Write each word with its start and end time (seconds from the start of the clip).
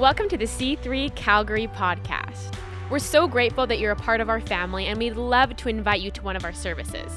Welcome 0.00 0.28
to 0.30 0.38
the 0.38 0.46
C3 0.46 1.14
Calgary 1.14 1.66
podcast. 1.66 2.56
We're 2.88 2.98
so 2.98 3.28
grateful 3.28 3.66
that 3.66 3.78
you're 3.78 3.92
a 3.92 3.96
part 3.96 4.22
of 4.22 4.30
our 4.30 4.40
family, 4.40 4.86
and 4.86 4.98
we'd 4.98 5.14
love 5.14 5.54
to 5.56 5.68
invite 5.68 6.00
you 6.00 6.10
to 6.12 6.22
one 6.22 6.36
of 6.36 6.44
our 6.46 6.54
services. 6.54 7.12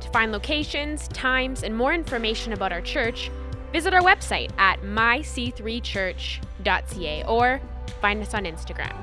To 0.00 0.08
find 0.10 0.30
locations, 0.30 1.08
times, 1.08 1.62
and 1.62 1.74
more 1.74 1.94
information 1.94 2.52
about 2.52 2.70
our 2.70 2.82
church, 2.82 3.30
visit 3.72 3.94
our 3.94 4.02
website 4.02 4.50
at 4.58 4.82
myc3church.ca 4.82 7.24
or 7.24 7.62
find 8.02 8.22
us 8.22 8.34
on 8.34 8.44
Instagram. 8.44 8.94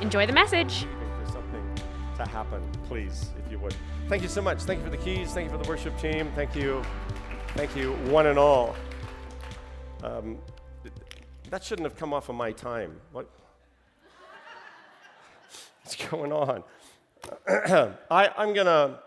Enjoy 0.00 0.24
the 0.24 0.32
message. 0.32 0.86
for 1.24 1.32
something 1.32 1.68
to 2.16 2.24
happen, 2.28 2.62
please, 2.86 3.30
if 3.44 3.50
you 3.50 3.58
would. 3.58 3.74
Thank 4.08 4.22
you 4.22 4.28
so 4.28 4.40
much. 4.40 4.62
Thank 4.62 4.78
you 4.78 4.84
for 4.84 4.92
the 4.92 5.02
keys. 5.02 5.32
Thank 5.32 5.50
you 5.50 5.58
for 5.58 5.60
the 5.60 5.68
worship 5.68 5.98
team. 5.98 6.30
Thank 6.36 6.54
you. 6.54 6.80
Thank 7.56 7.74
you, 7.74 7.94
one 8.04 8.28
and 8.28 8.38
all. 8.38 8.76
Um, 10.04 10.38
that 11.52 11.62
shouldn't 11.62 11.84
have 11.84 11.98
come 11.98 12.14
off 12.14 12.30
of 12.30 12.34
my 12.34 12.50
time. 12.50 12.98
What? 13.12 13.28
What's 15.84 15.96
going 15.96 16.32
on? 16.32 16.64
I, 18.10 18.30
I'm 18.38 18.54
gonna, 18.54 19.00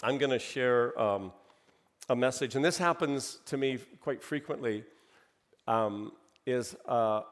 I'm 0.00 0.16
gonna 0.16 0.38
share 0.38 0.96
um, 0.96 1.32
a 2.08 2.14
message, 2.14 2.54
and 2.54 2.64
this 2.64 2.78
happens 2.78 3.40
to 3.46 3.56
me 3.56 3.78
quite 4.00 4.22
frequently. 4.22 4.84
Um, 5.66 6.12
is 6.46 6.76
uh, 6.86 7.22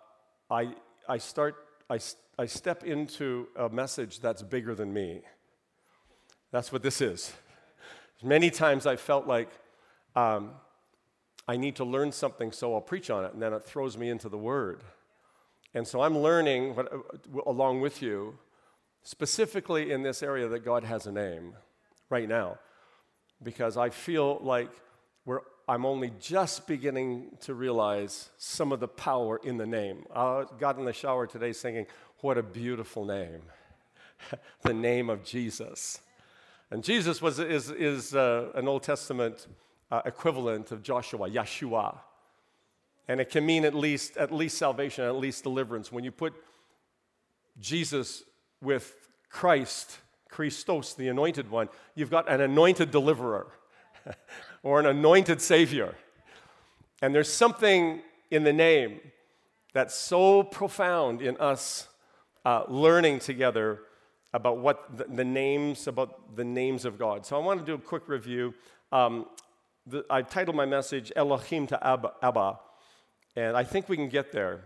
I, 0.50 0.74
I 1.08 1.18
start, 1.18 1.54
I, 1.88 2.00
I 2.36 2.46
step 2.46 2.82
into 2.82 3.46
a 3.54 3.68
message 3.68 4.18
that's 4.18 4.42
bigger 4.42 4.74
than 4.74 4.92
me. 4.92 5.22
That's 6.50 6.72
what 6.72 6.82
this 6.82 7.00
is. 7.00 7.32
Many 8.20 8.50
times 8.50 8.84
I 8.84 8.96
felt 8.96 9.28
like 9.28 9.50
um, 10.16 10.50
I 11.46 11.56
need 11.56 11.76
to 11.76 11.84
learn 11.84 12.12
something, 12.12 12.52
so 12.52 12.74
I'll 12.74 12.80
preach 12.80 13.10
on 13.10 13.24
it, 13.24 13.34
and 13.34 13.42
then 13.42 13.52
it 13.52 13.64
throws 13.64 13.98
me 13.98 14.08
into 14.08 14.28
the 14.28 14.38
Word. 14.38 14.82
And 15.74 15.86
so 15.86 16.00
I'm 16.00 16.18
learning 16.18 16.74
what, 16.74 16.92
along 17.46 17.80
with 17.80 18.00
you, 18.00 18.38
specifically 19.02 19.90
in 19.90 20.02
this 20.02 20.22
area, 20.22 20.48
that 20.48 20.64
God 20.64 20.84
has 20.84 21.06
a 21.06 21.12
name 21.12 21.54
right 22.08 22.28
now, 22.28 22.58
because 23.42 23.76
I 23.76 23.90
feel 23.90 24.38
like 24.40 24.70
we're, 25.26 25.40
I'm 25.68 25.84
only 25.84 26.12
just 26.20 26.66
beginning 26.66 27.36
to 27.40 27.54
realize 27.54 28.30
some 28.38 28.72
of 28.72 28.80
the 28.80 28.88
power 28.88 29.40
in 29.42 29.56
the 29.56 29.66
name. 29.66 30.04
I 30.14 30.44
got 30.58 30.78
in 30.78 30.84
the 30.84 30.92
shower 30.92 31.26
today 31.26 31.52
singing, 31.52 31.86
What 32.20 32.38
a 32.38 32.42
beautiful 32.42 33.04
name! 33.04 33.42
the 34.62 34.74
name 34.74 35.10
of 35.10 35.24
Jesus. 35.24 36.00
And 36.70 36.82
Jesus 36.82 37.20
was, 37.20 37.38
is, 37.38 37.70
is 37.70 38.14
uh, 38.14 38.50
an 38.54 38.68
Old 38.68 38.82
Testament 38.82 39.46
uh, 39.90 40.02
equivalent 40.04 40.72
of 40.72 40.82
Joshua, 40.82 41.28
Yeshua. 41.28 41.98
And 43.08 43.20
it 43.20 43.30
can 43.30 43.44
mean 43.44 43.64
at 43.64 43.74
least, 43.74 44.16
at 44.16 44.32
least 44.32 44.56
salvation, 44.56 45.04
at 45.04 45.16
least 45.16 45.42
deliverance. 45.42 45.92
When 45.92 46.04
you 46.04 46.10
put 46.10 46.32
Jesus 47.60 48.22
with 48.62 48.94
Christ, 49.28 49.98
Christos, 50.30 50.94
the 50.94 51.08
anointed 51.08 51.50
one, 51.50 51.68
you've 51.94 52.10
got 52.10 52.30
an 52.30 52.40
anointed 52.40 52.90
deliverer 52.90 53.46
or 54.62 54.80
an 54.80 54.86
anointed 54.86 55.40
savior. 55.40 55.94
And 57.02 57.14
there's 57.14 57.32
something 57.32 58.00
in 58.30 58.44
the 58.44 58.52
name 58.52 59.00
that's 59.74 59.94
so 59.94 60.42
profound 60.42 61.20
in 61.20 61.36
us 61.36 61.88
uh, 62.44 62.64
learning 62.68 63.18
together 63.18 63.80
about 64.32 64.58
what 64.58 64.96
the, 64.96 65.04
the, 65.04 65.24
names, 65.24 65.86
about 65.86 66.36
the 66.36 66.44
names 66.44 66.84
of 66.84 66.98
God. 66.98 67.26
So 67.26 67.36
I 67.36 67.44
want 67.44 67.60
to 67.60 67.66
do 67.66 67.74
a 67.74 67.78
quick 67.78 68.08
review. 68.08 68.54
Um, 68.90 69.26
the, 69.86 70.04
I 70.08 70.22
titled 70.22 70.56
my 70.56 70.66
message 70.66 71.12
Elohim 71.14 71.66
to 71.68 71.86
Abba, 71.86 72.12
Abba, 72.22 72.58
and 73.36 73.56
I 73.56 73.64
think 73.64 73.88
we 73.88 73.96
can 73.96 74.08
get 74.08 74.32
there. 74.32 74.64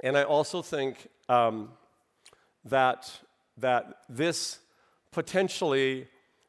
And 0.00 0.16
I 0.16 0.24
also 0.24 0.62
think 0.62 1.08
um, 1.28 1.70
that, 2.64 3.10
that 3.58 3.96
this 4.08 4.58
potentially 5.12 6.08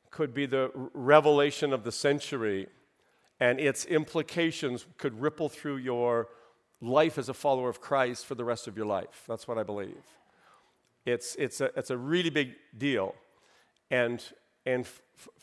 could 0.10 0.34
be 0.34 0.46
the 0.46 0.72
revelation 0.94 1.74
of 1.74 1.84
the 1.84 1.92
century, 1.92 2.68
and 3.40 3.60
its 3.60 3.86
implications 3.86 4.86
could 4.98 5.20
ripple 5.22 5.50
through 5.50 5.78
your 5.78 6.30
life 6.82 7.18
as 7.18 7.30
a 7.30 7.34
follower 7.34 7.70
of 7.70 7.82
Christ 7.82 8.26
for 8.26 8.36
the 8.36 8.46
rest 8.46 8.68
of 8.68 8.78
your 8.78 8.86
life. 8.86 9.24
That's 9.28 9.48
what 9.48 9.58
I 9.58 9.64
believe. 9.64 10.04
It's, 11.06 11.36
it's, 11.36 11.62
a, 11.62 11.72
it's 11.76 11.90
a 11.90 11.98
really 11.98 12.30
big 12.30 12.54
deal. 12.78 13.14
And, 13.92 14.24
and 14.66 14.88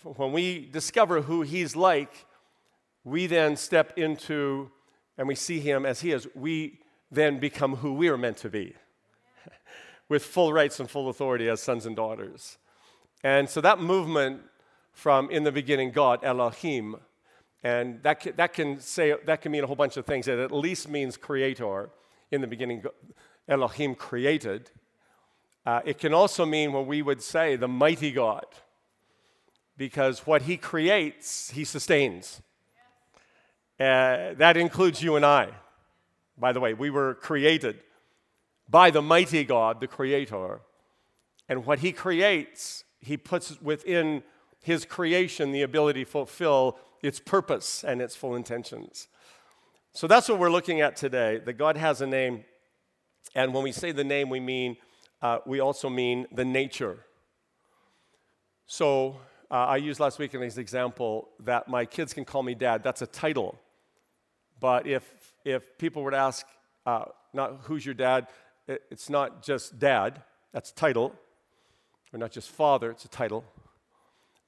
when 0.02 0.32
we 0.32 0.68
discover 0.72 1.22
who 1.22 1.42
he's 1.42 1.76
like, 1.76 2.26
we 3.04 3.26
then 3.26 3.56
step 3.56 3.96
into 3.96 4.70
and 5.16 5.28
we 5.28 5.34
see 5.34 5.60
him 5.60 5.86
as 5.86 6.00
he 6.00 6.12
is. 6.12 6.26
We 6.34 6.80
then 7.10 7.38
become 7.38 7.76
who 7.76 7.94
we 7.94 8.08
are 8.08 8.18
meant 8.18 8.38
to 8.38 8.48
be 8.48 8.74
with 10.08 10.24
full 10.24 10.52
rights 10.52 10.80
and 10.80 10.90
full 10.90 11.08
authority 11.08 11.48
as 11.48 11.60
sons 11.62 11.86
and 11.86 11.94
daughters. 11.94 12.58
And 13.22 13.48
so 13.48 13.60
that 13.60 13.78
movement 13.78 14.42
from 14.92 15.30
in 15.30 15.44
the 15.44 15.52
beginning, 15.52 15.92
God, 15.92 16.20
Elohim, 16.22 16.96
and 17.62 18.02
that 18.02 18.20
can, 18.20 18.34
that 18.36 18.52
can 18.52 18.80
say 18.80 19.14
that 19.24 19.40
can 19.40 19.52
mean 19.52 19.62
a 19.62 19.66
whole 19.68 19.76
bunch 19.76 19.96
of 19.96 20.04
things. 20.04 20.26
It 20.26 20.38
at 20.38 20.50
least 20.50 20.88
means 20.88 21.16
creator. 21.16 21.90
In 22.32 22.40
the 22.40 22.46
beginning, 22.46 22.82
Elohim 23.46 23.94
created. 23.94 24.70
Uh, 25.64 25.80
it 25.84 25.98
can 25.98 26.12
also 26.12 26.44
mean 26.44 26.72
what 26.72 26.86
we 26.86 27.02
would 27.02 27.22
say 27.22 27.54
the 27.54 27.68
mighty 27.68 28.10
God 28.10 28.46
because 29.76 30.26
what 30.26 30.42
he 30.42 30.56
creates, 30.56 31.50
he 31.50 31.64
sustains. 31.64 32.40
Uh, 33.80 34.34
that 34.34 34.56
includes 34.56 35.02
you 35.02 35.16
and 35.16 35.24
I. 35.24 35.48
By 36.38 36.52
the 36.52 36.60
way, 36.60 36.74
we 36.74 36.90
were 36.90 37.14
created 37.14 37.80
by 38.68 38.90
the 38.90 39.02
mighty 39.02 39.44
God, 39.44 39.80
the 39.80 39.86
Creator. 39.86 40.60
And 41.48 41.66
what 41.66 41.80
he 41.80 41.92
creates, 41.92 42.84
he 43.00 43.16
puts 43.16 43.60
within 43.60 44.22
his 44.60 44.84
creation 44.84 45.52
the 45.52 45.62
ability 45.62 46.04
to 46.04 46.10
fulfill 46.10 46.78
its 47.02 47.18
purpose 47.18 47.84
and 47.84 48.00
its 48.00 48.14
full 48.14 48.36
intentions. 48.36 49.08
So 49.92 50.06
that's 50.06 50.28
what 50.28 50.38
we're 50.38 50.50
looking 50.50 50.80
at 50.80 50.96
today 50.96 51.40
that 51.44 51.54
God 51.54 51.76
has 51.76 52.00
a 52.00 52.06
name. 52.06 52.44
And 53.34 53.52
when 53.52 53.64
we 53.64 53.72
say 53.72 53.92
the 53.92 54.04
name, 54.04 54.30
we 54.30 54.40
mean, 54.40 54.76
uh, 55.20 55.38
we 55.44 55.60
also 55.60 55.90
mean 55.90 56.26
the 56.32 56.44
nature. 56.44 57.04
So 58.66 59.18
uh, 59.52 59.66
I 59.66 59.76
used 59.76 60.00
last 60.00 60.18
week 60.18 60.34
as 60.34 60.56
an 60.56 60.60
example 60.62 61.28
that 61.40 61.68
my 61.68 61.84
kids 61.84 62.14
can 62.14 62.24
call 62.24 62.42
me 62.42 62.54
dad. 62.54 62.82
That's 62.82 63.02
a 63.02 63.06
title. 63.06 63.58
But 64.58 64.86
if, 64.86 65.04
if 65.44 65.76
people 65.76 66.02
were 66.02 66.12
to 66.12 66.16
ask, 66.16 66.46
uh, 66.86 67.04
not 67.34 67.60
who's 67.64 67.84
your 67.84 67.94
dad, 67.94 68.28
it, 68.66 68.82
it's 68.90 69.10
not 69.10 69.42
just 69.42 69.78
dad, 69.78 70.22
that's 70.52 70.72
title. 70.72 71.14
Or 72.14 72.18
not 72.18 72.30
just 72.30 72.50
father, 72.50 72.90
it's 72.90 73.04
a 73.04 73.08
title. 73.08 73.44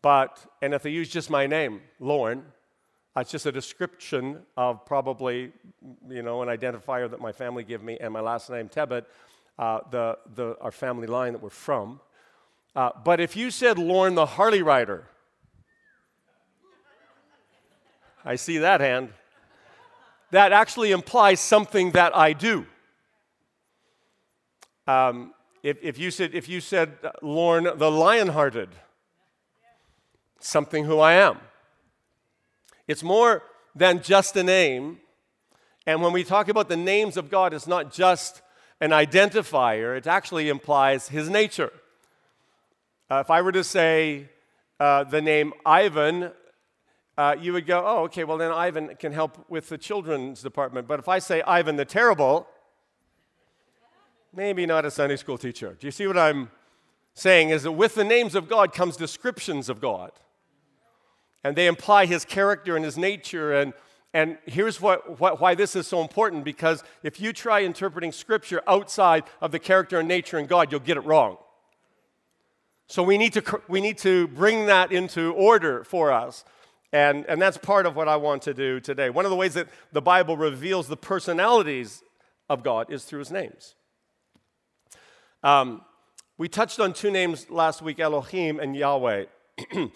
But, 0.01 0.39
and 0.63 0.73
if 0.73 0.83
they 0.83 0.91
use 0.91 1.11
just 1.11 1.29
my 1.29 1.47
name, 1.47 1.83
Lorne, 2.01 2.43
it's 3.15 3.31
just 3.31 3.45
a 3.45 3.53
description 3.53 4.39
of 4.57 4.87
probably, 4.87 5.53
you 6.09 6.23
know, 6.23 6.41
an 6.43 6.49
identifier 6.49 7.11
that 7.11 7.21
my 7.21 7.33
family 7.33 7.63
give 7.63 7.83
me, 7.83 7.99
and 8.01 8.11
my 8.11 8.21
last 8.21 8.49
name, 8.49 8.71
Tebbutt, 8.71 9.05
uh, 9.59 9.81
the, 9.91 10.19
the, 10.35 10.57
our 10.63 10.73
family 10.73 11.07
line 11.07 11.35
that 11.35 11.43
we're 11.43 11.51
from. 11.51 12.01
Uh, 12.75 12.91
but 13.05 13.21
if 13.21 13.37
you 13.37 13.51
said 13.51 13.79
Lorne 13.79 14.15
the 14.15 14.27
Harley 14.27 14.63
Rider, 14.63 15.05
I 18.25 18.37
see 18.37 18.59
that 18.59 18.81
hand, 18.81 19.11
that 20.31 20.53
actually 20.53 20.91
implies 20.91 21.41
something 21.41 21.93
that 21.93 22.17
I 22.17 22.33
do. 22.33 22.67
Um, 24.87 25.35
if, 25.63 25.79
if, 25.83 25.99
you 25.99 26.11
said, 26.11 26.35
if 26.35 26.49
you 26.49 26.61
said 26.61 26.99
uh, 27.03 27.11
Lorne 27.23 27.65
the 27.65 27.91
Lionhearted, 27.91 28.69
something 30.41 30.85
who 30.85 30.99
I 30.99 31.15
am. 31.15 31.39
It's 32.87 33.03
more 33.03 33.43
than 33.75 34.03
just 34.03 34.37
a 34.37 34.43
name. 34.43 34.99
And 35.87 36.03
when 36.03 36.13
we 36.13 36.25
talk 36.25 36.49
about 36.49 36.69
the 36.69 36.77
names 36.77 37.17
of 37.17 37.31
God, 37.31 37.55
it's 37.55 37.67
not 37.67 37.93
just 37.93 38.43
an 38.81 38.91
identifier, 38.91 39.97
it 39.97 40.07
actually 40.07 40.49
implies 40.49 41.09
his 41.09 41.31
nature. 41.31 41.73
Uh, 43.11 43.17
if 43.17 43.31
I 43.31 43.43
were 43.43 43.53
to 43.53 43.65
say 43.65 44.31
uh, 44.81 45.05
the 45.05 45.21
name 45.21 45.53
Ivan, 45.67 46.31
uh, 47.19 47.37
you 47.39 47.53
would 47.53 47.67
go, 47.67 47.83
oh, 47.85 48.05
okay, 48.05 48.25
well, 48.25 48.39
then 48.39 48.51
Ivan 48.51 48.97
can 48.99 49.13
help 49.13 49.49
with 49.51 49.69
the 49.69 49.77
children's 49.77 50.43
department. 50.43 50.89
But 50.89 51.01
if 51.01 51.09
I 51.09 51.19
say 51.19 51.43
Ivan 51.43 51.77
the 51.77 51.85
Terrible, 51.85 52.49
maybe 54.35 54.65
not 54.65 54.87
a 54.87 54.91
Sunday 54.91 55.17
school 55.17 55.37
teacher. 55.37 55.77
Do 55.79 55.87
you 55.87 55.91
see 55.91 56.07
what 56.07 56.17
I'm 56.17 56.51
saying? 57.13 57.51
Is 57.51 57.65
that 57.65 57.73
with 57.73 57.95
the 57.95 58.05
names 58.05 58.35
of 58.35 58.49
God 58.49 58.73
comes 58.73 58.97
descriptions 58.97 59.69
of 59.69 59.81
God. 59.81 60.13
And 61.45 61.55
they 61.55 61.67
imply 61.67 62.07
his 62.07 62.25
character 62.25 62.75
and 62.75 62.85
his 62.85 62.97
nature. 62.97 63.53
And, 63.53 63.75
and 64.15 64.39
here's 64.47 64.81
what, 64.81 65.21
what, 65.21 65.43
why 65.43 65.55
this 65.55 65.77
is 65.77 65.87
so 65.87 66.01
important 66.01 66.43
because 66.43 66.83
if 67.03 67.21
you 67.21 67.35
try 67.35 67.61
interpreting 67.61 68.13
scripture 68.13 68.63
outside 68.67 69.25
of 69.43 69.53
the 69.53 69.59
character 69.59 69.99
and 69.99 70.09
nature 70.09 70.39
in 70.39 70.47
God, 70.47 70.73
you'll 70.73 70.81
get 70.81 70.97
it 70.97 71.05
wrong. 71.05 71.37
So 72.87 73.03
we 73.03 73.19
need 73.19 73.33
to, 73.35 73.61
we 73.69 73.81
need 73.81 73.99
to 73.99 74.29
bring 74.29 74.67
that 74.67 74.93
into 74.93 75.33
order 75.33 75.85
for 75.85 76.13
us. 76.13 76.45
And, 76.93 77.25
and 77.27 77.43
that's 77.43 77.57
part 77.57 77.87
of 77.87 77.97
what 77.97 78.09
I 78.09 78.17
want 78.17 78.43
to 78.43 78.55
do 78.55 78.79
today. 78.79 79.11
One 79.11 79.25
of 79.25 79.31
the 79.31 79.37
ways 79.37 79.55
that 79.55 79.69
the 79.93 80.03
Bible 80.03 80.37
reveals 80.37 80.87
the 80.87 80.97
personalities 80.97 82.03
of 82.49 82.63
God 82.63 82.93
is 82.93 83.05
through 83.05 83.21
his 83.21 83.33
names. 83.33 83.75
Um, 85.43 85.83
we 86.39 86.49
touched 86.49 86.81
on 86.81 86.93
two 86.93 87.11
names 87.11 87.51
last 87.51 87.83
week 87.83 87.99
Elohim 87.99 88.61
and 88.61 88.77
Yahweh. 88.77 89.25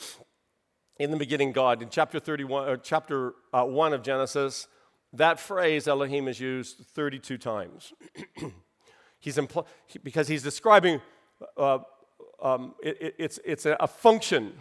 in 0.98 1.10
the 1.10 1.16
beginning, 1.16 1.52
God. 1.52 1.82
In 1.82 1.88
chapter 1.88 2.18
31, 2.18 2.68
or 2.68 2.76
chapter 2.76 3.34
uh, 3.52 3.64
1 3.64 3.92
of 3.92 4.02
Genesis, 4.02 4.68
that 5.12 5.40
phrase 5.40 5.88
Elohim 5.88 6.28
is 6.28 6.40
used 6.40 6.78
32 6.94 7.38
times. 7.38 7.92
he's 9.18 9.36
impl- 9.36 9.66
because 10.02 10.28
he's 10.28 10.42
describing 10.42 11.00
uh, 11.56 11.78
um, 12.40 12.74
it, 12.82 13.14
it's, 13.18 13.38
it's 13.44 13.66
a, 13.66 13.76
a, 13.80 13.86
function. 13.86 14.52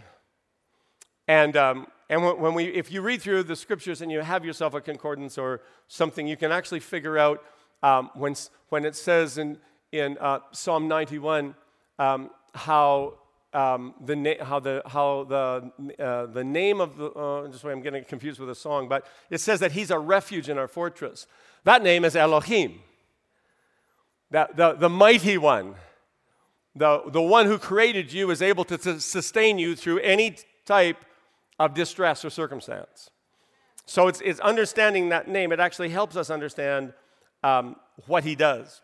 And, 1.27 1.55
um, 1.55 1.87
and 2.09 2.23
when, 2.23 2.39
when, 2.39 2.53
we, 2.53 2.65
if 2.65 2.91
you 2.91 3.01
read 3.01 3.21
through 3.21 3.43
the 3.43 3.55
scriptures 3.55 4.01
and 4.01 4.11
you 4.11 4.21
have 4.21 4.43
yourself 4.43 4.73
a 4.73 4.81
concordance 4.81 5.37
or 5.37 5.61
something, 5.87 6.27
you 6.27 6.37
can 6.37 6.51
actually 6.51 6.79
figure 6.79 7.17
out 7.17 7.43
um, 7.83 8.09
when, 8.15 8.35
when 8.69 8.85
it 8.85 8.95
says 8.95 9.37
in, 9.37 9.57
in 9.91 10.17
uh, 10.19 10.39
Psalm 10.51 10.87
91 10.87 11.55
um, 11.99 12.29
how 12.53 13.13
um, 13.53 13.95
the 14.03 14.15
na- 14.15 14.43
how 14.43 14.59
the 14.59 14.81
how 14.85 15.23
the 15.23 15.71
uh, 16.03 16.25
the 16.27 16.43
name 16.43 16.81
of 16.81 16.97
the 16.97 17.07
uh, 17.07 17.47
just 17.47 17.63
wait, 17.63 17.71
I'm 17.71 17.81
getting 17.81 18.03
confused 18.03 18.39
with 18.39 18.49
the 18.49 18.55
song, 18.55 18.87
but 18.87 19.07
it 19.29 19.39
says 19.39 19.61
that 19.61 19.71
he's 19.71 19.89
a 19.89 19.97
refuge 19.97 20.49
in 20.49 20.57
our 20.57 20.67
fortress. 20.67 21.27
That 21.63 21.81
name 21.81 22.05
is 22.05 22.15
Elohim, 22.15 22.81
that 24.31 24.55
the, 24.57 24.73
the 24.73 24.89
mighty 24.89 25.37
one, 25.37 25.75
the, 26.77 27.01
the 27.07 27.21
one 27.21 27.45
who 27.45 27.57
created 27.57 28.13
you 28.13 28.29
is 28.29 28.41
able 28.41 28.63
to 28.65 28.99
sustain 28.99 29.57
you 29.57 29.75
through 29.75 29.99
any 29.99 30.37
type 30.65 31.03
of 31.59 31.73
distress 31.73 32.23
or 32.23 32.29
circumstance. 32.29 33.09
So 33.85 34.07
it's, 34.07 34.21
it's 34.21 34.39
understanding 34.41 35.09
that 35.09 35.27
name. 35.27 35.51
It 35.51 35.59
actually 35.59 35.89
helps 35.89 36.15
us 36.15 36.29
understand 36.29 36.93
um, 37.43 37.77
what 38.05 38.23
he 38.23 38.35
does. 38.35 38.81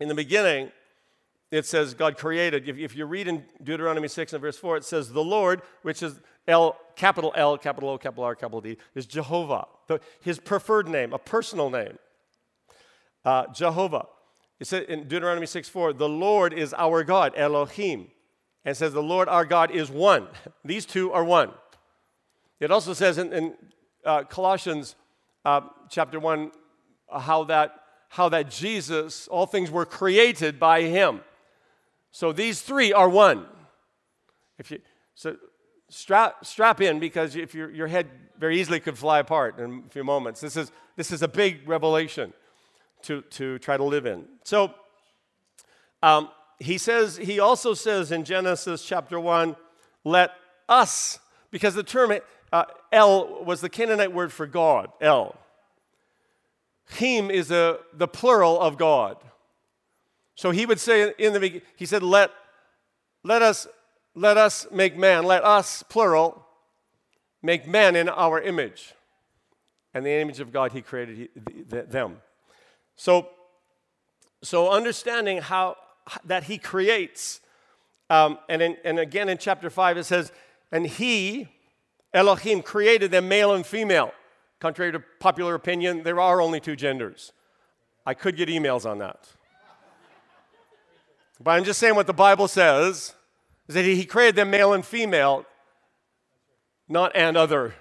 In 0.00 0.08
the 0.08 0.14
beginning, 0.14 0.72
it 1.50 1.66
says 1.66 1.94
God 1.94 2.16
created. 2.16 2.68
If, 2.68 2.78
if 2.78 2.96
you 2.96 3.06
read 3.06 3.28
in 3.28 3.44
Deuteronomy 3.62 4.08
6 4.08 4.32
and 4.32 4.42
verse 4.42 4.58
4, 4.58 4.78
it 4.78 4.84
says 4.84 5.12
the 5.12 5.22
Lord, 5.22 5.62
which 5.82 6.02
is 6.02 6.20
L, 6.48 6.76
capital 6.96 7.32
L, 7.36 7.56
capital 7.56 7.90
O, 7.90 7.98
capital 7.98 8.24
R, 8.24 8.34
capital 8.34 8.60
D, 8.60 8.78
is 8.94 9.06
Jehovah, 9.06 9.66
the, 9.86 10.00
his 10.20 10.38
preferred 10.38 10.88
name, 10.88 11.12
a 11.12 11.18
personal 11.18 11.70
name. 11.70 11.98
Uh, 13.24 13.46
Jehovah. 13.52 14.06
It 14.58 14.66
says 14.66 14.84
in 14.88 15.08
Deuteronomy 15.08 15.46
6 15.46 15.68
4, 15.68 15.92
the 15.92 16.08
Lord 16.08 16.52
is 16.52 16.74
our 16.74 17.04
God, 17.04 17.32
Elohim. 17.36 18.08
And 18.64 18.76
says 18.76 18.92
the 18.92 19.02
Lord 19.02 19.28
our 19.28 19.44
God 19.44 19.70
is 19.70 19.90
one. 19.90 20.26
These 20.64 20.86
two 20.86 21.12
are 21.12 21.24
one. 21.24 21.50
It 22.58 22.70
also 22.70 22.94
says 22.94 23.18
in, 23.18 23.32
in 23.32 23.54
uh, 24.04 24.24
Colossians 24.24 24.96
uh, 25.44 25.60
chapter 25.88 26.18
1 26.18 26.50
how 27.12 27.44
that, 27.44 27.80
how 28.08 28.28
that 28.30 28.50
Jesus, 28.50 29.28
all 29.28 29.46
things 29.46 29.70
were 29.70 29.84
created 29.84 30.58
by 30.58 30.82
him. 30.82 31.20
So 32.10 32.32
these 32.32 32.62
three 32.62 32.92
are 32.92 33.08
one. 33.08 33.46
If 34.58 34.70
you, 34.70 34.80
so 35.14 35.36
strap, 35.90 36.44
strap 36.44 36.80
in 36.80 36.98
because 36.98 37.36
if 37.36 37.54
your, 37.54 37.70
your 37.70 37.86
head 37.86 38.08
very 38.38 38.58
easily 38.58 38.80
could 38.80 38.98
fly 38.98 39.18
apart 39.18 39.60
in 39.60 39.84
a 39.86 39.90
few 39.90 40.02
moments. 40.02 40.40
This 40.40 40.56
is, 40.56 40.72
this 40.96 41.12
is 41.12 41.22
a 41.22 41.28
big 41.28 41.68
revelation 41.68 42.32
to, 43.06 43.22
to 43.22 43.58
try 43.58 43.76
to 43.76 43.84
live 43.84 44.06
in. 44.06 44.24
So 44.44 44.74
um, 46.02 46.28
he 46.58 46.78
says, 46.78 47.16
he 47.16 47.40
also 47.40 47.74
says 47.74 48.12
in 48.12 48.24
Genesis 48.24 48.84
chapter 48.84 49.18
1, 49.18 49.56
let 50.04 50.32
us, 50.68 51.18
because 51.50 51.74
the 51.74 51.82
term 51.82 52.12
uh, 52.52 52.64
El 52.92 53.44
was 53.44 53.60
the 53.60 53.68
Canaanite 53.68 54.12
word 54.12 54.32
for 54.32 54.46
God, 54.46 54.90
El. 55.00 55.36
Him 56.90 57.30
is 57.30 57.50
a, 57.50 57.78
the 57.92 58.08
plural 58.08 58.60
of 58.60 58.76
God. 58.76 59.16
So 60.34 60.50
he 60.50 60.66
would 60.66 60.80
say 60.80 61.14
in 61.18 61.32
the 61.32 61.40
beginning, 61.40 61.66
he 61.76 61.86
said, 61.86 62.02
let, 62.02 62.30
let, 63.24 63.42
us, 63.42 63.66
let 64.14 64.36
us 64.36 64.66
make 64.70 64.96
man, 64.96 65.24
let 65.24 65.44
us, 65.44 65.82
plural, 65.84 66.46
make 67.42 67.66
man 67.66 67.96
in 67.96 68.08
our 68.08 68.40
image. 68.40 68.94
And 69.94 70.04
the 70.04 70.10
image 70.10 70.40
of 70.40 70.52
God, 70.52 70.72
he 70.72 70.82
created 70.82 71.30
them. 71.90 72.18
So, 72.96 73.28
so 74.42 74.70
understanding 74.70 75.38
how 75.38 75.76
that 76.24 76.44
he 76.44 76.58
creates, 76.58 77.40
um, 78.10 78.38
and, 78.48 78.62
in, 78.62 78.76
and 78.84 78.98
again 78.98 79.28
in 79.28 79.38
chapter 79.38 79.70
5 79.70 79.98
it 79.98 80.04
says, 80.04 80.32
and 80.72 80.86
he, 80.86 81.48
Elohim, 82.12 82.62
created 82.62 83.10
them 83.10 83.28
male 83.28 83.54
and 83.54 83.64
female. 83.64 84.12
Contrary 84.58 84.92
to 84.92 85.00
popular 85.20 85.54
opinion, 85.54 86.02
there 86.02 86.20
are 86.20 86.40
only 86.40 86.60
two 86.60 86.76
genders. 86.76 87.32
I 88.04 88.14
could 88.14 88.36
get 88.36 88.48
emails 88.48 88.88
on 88.88 88.98
that. 88.98 89.28
But 91.42 91.50
I'm 91.52 91.64
just 91.64 91.78
saying 91.78 91.94
what 91.94 92.06
the 92.06 92.14
Bible 92.14 92.48
says 92.48 93.14
is 93.68 93.74
that 93.74 93.84
he 93.84 94.04
created 94.04 94.36
them 94.36 94.50
male 94.50 94.72
and 94.72 94.84
female, 94.84 95.44
not 96.88 97.12
and 97.14 97.36
other. 97.36 97.74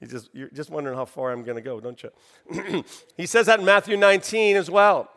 You 0.00 0.06
just, 0.06 0.30
you're 0.32 0.48
just 0.48 0.70
wondering 0.70 0.96
how 0.96 1.04
far 1.04 1.30
I'm 1.30 1.42
going 1.42 1.56
to 1.56 1.62
go, 1.62 1.78
don't 1.78 2.02
you? 2.02 2.84
he 3.16 3.26
says 3.26 3.46
that 3.46 3.60
in 3.60 3.66
Matthew 3.66 3.96
19 3.96 4.56
as 4.56 4.70
well, 4.70 5.10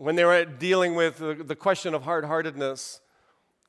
when 0.00 0.16
they 0.16 0.24
were 0.24 0.44
dealing 0.44 0.94
with 0.94 1.18
the, 1.18 1.56
question 1.56 1.92
of 1.92 2.02
hard 2.02 2.24
heartedness. 2.24 3.00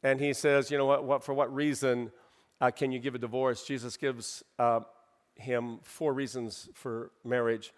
And 0.01 0.19
he 0.19 0.33
says, 0.33 0.71
You 0.71 0.77
know 0.77 0.85
what, 0.85 1.03
what 1.03 1.23
for 1.23 1.33
what 1.33 1.53
reason 1.53 2.11
uh, 2.61 2.71
can 2.71 2.91
you 2.91 2.99
give 2.99 3.15
a 3.15 3.17
divorce? 3.17 3.65
Jesus 3.65 3.97
gives 3.97 4.41
uh, 4.57 4.79
him 5.35 5.79
four 5.83 6.13
reasons 6.13 6.69
for 6.73 7.11
marriage. 7.25 7.73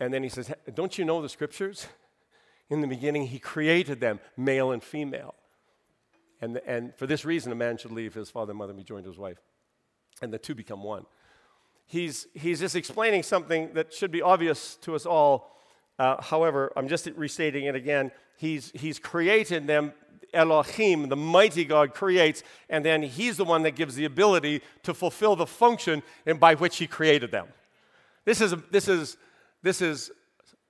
And 0.00 0.12
then 0.12 0.24
he 0.24 0.28
says, 0.28 0.52
Don't 0.74 0.98
you 0.98 1.04
know 1.04 1.22
the 1.22 1.28
scriptures? 1.28 1.86
In 2.70 2.80
the 2.80 2.88
beginning, 2.88 3.28
he 3.28 3.38
created 3.38 4.00
them, 4.00 4.18
male 4.36 4.72
and 4.72 4.82
female. 4.82 5.36
And, 6.40 6.60
and 6.66 6.92
for 6.96 7.06
this 7.06 7.24
reason, 7.24 7.52
a 7.52 7.54
man 7.54 7.76
should 7.76 7.92
leave 7.92 8.14
his 8.14 8.28
father 8.30 8.50
and 8.50 8.58
mother 8.58 8.72
and 8.72 8.78
be 8.78 8.84
joined 8.84 9.04
to 9.04 9.10
his 9.10 9.18
wife. 9.18 9.38
And 10.20 10.32
the 10.32 10.38
two 10.38 10.56
become 10.56 10.82
one. 10.82 11.06
He's, 11.86 12.26
he's 12.34 12.60
just 12.60 12.76
explaining 12.76 13.22
something 13.22 13.72
that 13.74 13.94
should 13.94 14.10
be 14.10 14.22
obvious 14.22 14.76
to 14.82 14.94
us 14.94 15.06
all. 15.06 15.56
Uh, 15.98 16.20
however, 16.20 16.72
I'm 16.76 16.88
just 16.88 17.08
restating 17.16 17.64
it 17.64 17.74
again. 17.74 18.10
He's, 18.36 18.72
he's 18.74 18.98
created 18.98 19.66
them, 19.66 19.92
Elohim, 20.34 21.08
the 21.08 21.16
mighty 21.16 21.64
God 21.64 21.94
creates, 21.94 22.42
and 22.68 22.84
then 22.84 23.02
he's 23.02 23.36
the 23.36 23.44
one 23.44 23.62
that 23.62 23.76
gives 23.76 23.94
the 23.94 24.04
ability 24.04 24.60
to 24.82 24.92
fulfill 24.92 25.36
the 25.36 25.46
function 25.46 26.02
and 26.26 26.38
by 26.38 26.54
which 26.54 26.76
he 26.76 26.86
created 26.86 27.30
them. 27.30 27.46
This 28.24 28.40
is, 28.40 28.54
this 28.70 28.88
is 28.88 29.16
this 29.66 29.82
is 29.82 30.12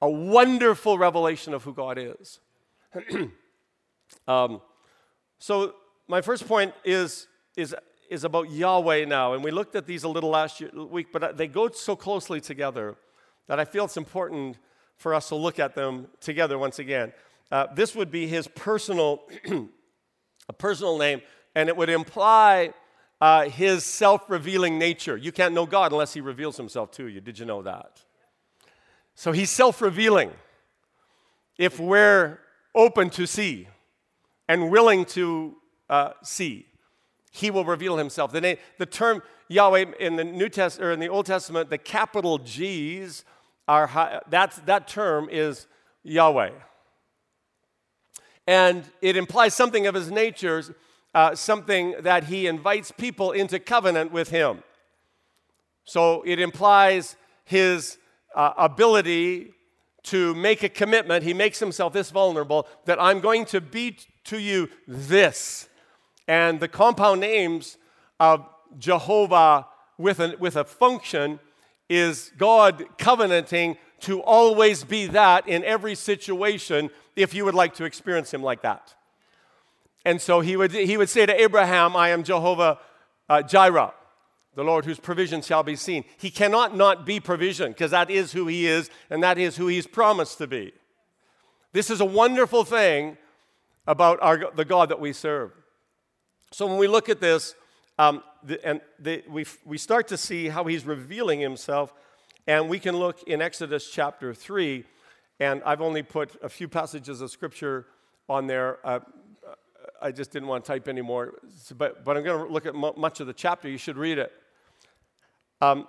a 0.00 0.08
wonderful 0.08 0.96
revelation 0.96 1.52
of 1.52 1.64
who 1.64 1.75
God 1.75 1.99
is. 1.99 2.40
um, 4.26 4.62
so, 5.38 5.75
my 6.08 6.23
first 6.23 6.49
point 6.49 6.73
is, 6.82 7.26
is, 7.54 7.75
is 8.10 8.25
about 8.25 8.50
Yahweh 8.50 9.04
now. 9.04 9.34
And 9.34 9.42
we 9.42 9.50
looked 9.50 9.76
at 9.76 9.86
these 9.86 10.04
a 10.04 10.08
little 10.08 10.30
last 10.30 10.60
year, 10.60 10.70
week, 10.75 11.08
but 11.12 11.36
they 11.36 11.46
go 11.46 11.68
so 11.70 11.96
closely 11.96 12.40
together 12.40 12.96
that 13.46 13.60
I 13.60 13.64
feel 13.64 13.84
it's 13.84 13.96
important 13.96 14.58
for 14.96 15.14
us 15.14 15.28
to 15.28 15.34
look 15.34 15.58
at 15.58 15.75
them 15.75 16.08
together 16.20 16.58
once 16.58 16.78
again. 16.78 17.12
Uh, 17.50 17.66
this 17.75 17.94
would 17.94 18.10
be 18.10 18.26
his 18.26 18.48
personal, 18.48 19.22
a 20.48 20.52
personal 20.52 20.98
name, 20.98 21.20
and 21.54 21.68
it 21.68 21.76
would 21.76 21.88
imply 21.88 22.72
uh, 23.20 23.48
his 23.48 23.84
self 23.84 24.28
revealing 24.28 24.78
nature. 24.78 25.16
You 25.16 25.32
can't 25.32 25.54
know 25.54 25.66
God 25.66 25.92
unless 25.92 26.12
he 26.12 26.20
reveals 26.20 26.56
himself 26.56 26.90
to 26.92 27.06
you. 27.06 27.20
Did 27.20 27.38
you 27.38 27.46
know 27.46 27.62
that? 27.62 28.02
So 29.14 29.32
he's 29.32 29.50
self 29.50 29.80
revealing 29.80 30.30
if 31.58 31.80
we're 31.80 32.40
open 32.75 33.10
to 33.10 33.26
see 33.26 33.68
and 34.48 34.70
willing 34.70 35.04
to 35.06 35.56
uh, 35.88 36.10
see. 36.22 36.66
He 37.30 37.50
will 37.50 37.64
reveal 37.64 37.97
himself. 37.97 38.33
The, 38.33 38.40
name, 38.40 38.56
the 38.78 38.87
term 38.87 39.23
Yahweh 39.49 39.92
in 40.00 40.16
the 40.16 40.25
New 40.25 40.49
Test 40.49 40.80
or 40.80 40.92
in 40.92 41.00
the 41.00 41.09
Old 41.09 41.26
Testament, 41.26 41.71
the 41.71 41.78
capital 41.78 42.38
G's 42.38 43.25
are 43.68 44.23
that's, 44.28 44.59
that 44.61 44.88
term 44.88 45.28
is 45.30 45.66
Yahweh, 46.04 46.52
and 48.47 48.85
it 49.02 49.16
implies 49.16 49.54
something 49.54 49.88
of 49.88 49.95
his 49.95 50.11
nature, 50.11 50.62
uh, 51.14 51.35
something 51.35 51.97
that 52.00 52.25
he 52.25 52.47
invites 52.47 52.92
people 52.92 53.33
into 53.33 53.59
covenant 53.59 54.12
with 54.12 54.30
him. 54.30 54.62
So 55.85 56.23
it 56.25 56.38
implies 56.38 57.16
his 57.45 57.99
uh, 58.35 58.52
ability 58.56 59.52
to 60.04 60.35
make 60.35 60.62
a 60.62 60.68
commitment. 60.68 61.25
He 61.25 61.35
makes 61.35 61.59
himself 61.59 61.92
this 61.92 62.11
vulnerable 62.11 62.68
that 62.85 63.02
I'm 63.02 63.21
going 63.21 63.45
to 63.47 63.61
be 63.61 63.99
to 64.25 64.38
you 64.38 64.68
this. 64.87 65.68
And 66.28 66.61
the 66.61 66.68
compound 66.68 67.21
names 67.21 67.78
of 68.18 68.47
Jehovah 68.78 69.66
with 69.99 70.21
a, 70.21 70.37
with 70.38 70.56
a 70.56 70.64
function 70.64 71.40
is 71.88 72.33
God 72.37 72.85
covenanting 72.99 73.76
to 74.00 74.21
always 74.21 74.85
be 74.85 75.06
that 75.06 75.49
in 75.49 75.64
every 75.64 75.95
situation 75.95 76.90
if 77.14 77.33
you 77.33 77.45
would 77.45 77.54
like 77.54 77.75
to 77.75 77.85
experience 77.85 78.35
Him 78.35 78.42
like 78.42 78.62
that. 78.62 78.95
And 80.04 80.21
so 80.21 80.40
he 80.40 80.56
would, 80.56 80.73
he 80.73 80.97
would 80.97 81.09
say 81.09 81.26
to 81.26 81.40
Abraham, 81.40 81.97
I 81.97 82.11
am 82.11 82.23
Jehovah 82.23 82.78
uh, 83.28 83.42
Jireh 83.42 83.92
the 84.56 84.64
Lord 84.64 84.87
whose 84.87 84.99
provision 84.99 85.42
shall 85.42 85.62
be 85.62 85.76
seen. 85.76 86.04
He 86.16 86.30
cannot 86.30 86.75
not 86.75 87.06
be 87.06 87.21
provision 87.21 87.73
because 87.73 87.92
that 87.92 88.11
is 88.11 88.33
who 88.33 88.47
He 88.49 88.66
is 88.66 88.90
and 89.11 89.23
that 89.23 89.38
is 89.38 89.56
who 89.56 89.68
He's 89.68 89.87
promised 89.87 90.38
to 90.38 90.47
be. 90.47 90.73
This 91.73 91.90
is 91.90 92.00
a 92.00 92.06
wonderful 92.06 92.64
thing 92.64 93.18
about 93.87 94.18
our, 94.23 94.50
the 94.50 94.64
God 94.64 94.88
that 94.88 94.99
we 94.99 95.12
serve. 95.12 95.52
So 96.56 96.66
when 96.66 96.78
we 96.78 96.88
look 96.88 97.10
at 97.10 97.20
this, 97.20 97.54
um, 97.98 98.22
the, 98.42 98.66
and 98.66 98.80
the, 98.98 99.22
we, 99.28 99.44
we 99.66 99.76
start 99.76 100.08
to 100.08 100.16
see 100.16 100.48
how 100.48 100.64
He's 100.64 100.86
revealing 100.86 101.38
Himself, 101.38 101.92
and 102.46 102.70
we 102.70 102.78
can 102.78 102.96
look 102.96 103.22
in 103.25 103.42
Exodus 103.42 103.90
chapter 103.90 104.32
3, 104.32 104.82
and 105.38 105.62
I've 105.66 105.82
only 105.82 106.02
put 106.02 106.30
a 106.42 106.48
few 106.48 106.66
passages 106.66 107.20
of 107.20 107.30
Scripture 107.30 107.84
on 108.26 108.46
there. 108.46 108.78
Uh, 108.82 109.00
I 110.00 110.10
just 110.12 110.30
didn't 110.30 110.48
want 110.48 110.64
to 110.64 110.72
type 110.72 110.88
anymore, 110.88 111.34
but, 111.76 112.06
but 112.06 112.16
I'm 112.16 112.25
going 112.25 112.46
to 112.46 112.50
look 112.50 112.64
at 112.64 112.75
much 112.75 113.20
of 113.20 113.26
the 113.26 113.34
chapter. 113.34 113.68
You 113.68 113.76
should 113.76 113.98
read 113.98 114.16
it. 114.16 114.32
Um, 115.60 115.86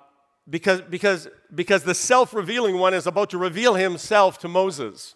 because, 0.50 0.82
because, 0.82 1.30
because 1.56 1.84
the 1.84 1.96
self 1.96 2.34
revealing 2.34 2.78
one 2.78 2.94
is 2.94 3.08
about 3.08 3.30
to 3.30 3.38
reveal 3.38 3.76
himself 3.76 4.38
to 4.40 4.50
Moses. 4.50 5.16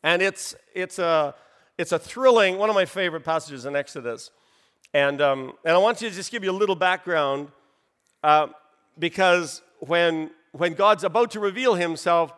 and 0.04 0.22
it's, 0.22 0.54
it's, 0.76 1.00
a, 1.00 1.34
it's 1.82 1.92
a 1.92 1.98
thrilling, 1.98 2.60
one 2.60 2.70
of 2.70 2.76
my 2.76 2.86
favorite 2.86 3.24
passages 3.24 3.66
in 3.66 3.76
Exodus. 3.76 4.30
And, 4.94 5.20
um, 5.20 5.54
and 5.66 5.74
I 5.74 5.80
want 5.80 5.98
to 5.98 6.12
just 6.12 6.32
give 6.32 6.44
you 6.44 6.52
a 6.52 6.54
little 6.54 6.76
background 6.76 7.48
uh, 8.24 8.50
because 9.00 9.64
when, 9.80 10.30
when 10.52 10.76
God's 10.76 11.04
about 11.04 11.32
to 11.32 11.40
reveal 11.40 11.74
himself, 11.74 12.32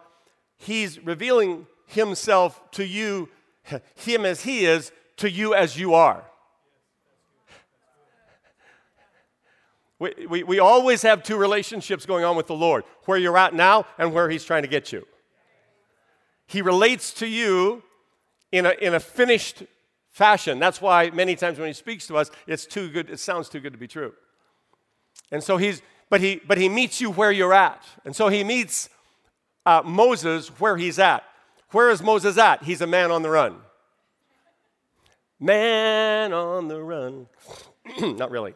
he's 0.56 0.98
revealing 1.04 1.68
himself 1.88 2.72
to 2.72 2.88
you, 2.88 3.28
him 3.96 4.26
as 4.26 4.44
he 4.44 4.66
is, 4.66 4.94
to 5.18 5.30
you 5.30 5.54
as 5.54 5.78
you 5.78 5.94
are. 5.94 6.24
We, 10.00 10.26
we, 10.30 10.44
we 10.44 10.60
always 10.60 11.02
have 11.02 11.22
two 11.22 11.36
relationships 11.36 12.06
going 12.06 12.24
on 12.24 12.38
with 12.38 12.48
the 12.48 12.56
Lord 12.56 12.86
where 13.04 13.18
you're 13.18 13.38
at 13.38 13.54
now 13.54 13.88
and 13.98 14.14
where 14.14 14.30
He's 14.30 14.44
trying 14.44 14.64
to 14.64 14.68
get 14.68 14.92
you. 14.92 15.06
He 16.46 16.62
relates 16.62 17.14
to 17.16 17.28
you 17.28 17.84
in 18.54 18.66
a, 18.66 18.72
in 18.82 18.94
a 18.94 19.00
finished 19.00 19.64
fashion. 20.10 20.60
That's 20.60 20.80
why 20.80 21.10
many 21.10 21.36
times 21.36 21.58
when 21.58 21.68
He 21.68 21.74
speaks 21.74 22.08
to 22.08 22.16
us, 22.16 22.32
it's 22.48 22.66
too 22.66 22.90
good, 22.90 23.10
it 23.10 23.20
sounds 23.20 23.50
too 23.50 23.60
good 23.60 23.74
to 23.74 23.80
be 23.80 23.88
true. 23.88 24.14
And 25.32 25.44
so 25.44 25.58
He's, 25.58 25.82
but 26.10 26.22
He, 26.22 26.40
but 26.48 26.58
he 26.58 26.70
meets 26.70 27.02
you 27.02 27.10
where 27.12 27.32
you're 27.32 27.54
at. 27.54 27.84
And 28.06 28.16
so 28.16 28.30
He 28.30 28.44
meets 28.44 28.90
uh, 29.66 29.82
Moses 29.84 30.50
where 30.60 30.78
he's 30.78 31.00
at. 31.00 31.24
Where 31.72 31.90
is 31.90 32.02
Moses 32.04 32.38
at? 32.38 32.64
He's 32.64 32.82
a 32.82 32.88
man 32.88 33.12
on 33.12 33.24
the 33.24 33.30
run. 33.30 33.58
Man 35.40 36.34
on 36.34 36.68
the 36.68 36.82
run. 36.82 37.28
Not 38.00 38.32
really. 38.32 38.54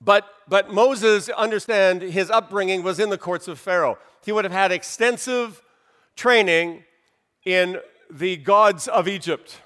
But, 0.00 0.26
but 0.48 0.72
Moses, 0.72 1.28
understand, 1.30 2.02
his 2.02 2.30
upbringing 2.30 2.82
was 2.82 2.98
in 2.98 3.10
the 3.10 3.18
courts 3.18 3.48
of 3.48 3.58
Pharaoh. 3.58 3.98
He 4.24 4.32
would 4.32 4.44
have 4.44 4.52
had 4.52 4.72
extensive 4.72 5.62
training 6.16 6.84
in 7.44 7.78
the 8.14 8.36
gods 8.36 8.86
of 8.86 9.08
Egypt. 9.08 9.60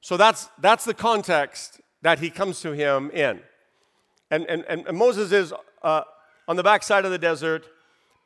So 0.00 0.16
that's, 0.16 0.48
that's 0.58 0.86
the 0.86 0.94
context 0.94 1.80
that 2.00 2.18
he 2.18 2.30
comes 2.30 2.60
to 2.62 2.72
him 2.72 3.10
in. 3.10 3.40
And, 4.30 4.46
and, 4.46 4.64
and 4.66 4.96
Moses 4.96 5.30
is 5.32 5.52
uh, 5.82 6.02
on 6.48 6.56
the 6.56 6.62
backside 6.62 7.04
of 7.04 7.10
the 7.10 7.18
desert, 7.18 7.66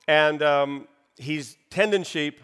and 0.07 0.43
um, 0.43 0.89
he's 1.17 1.57
tending 1.71 2.05
sheep, 2.05 2.41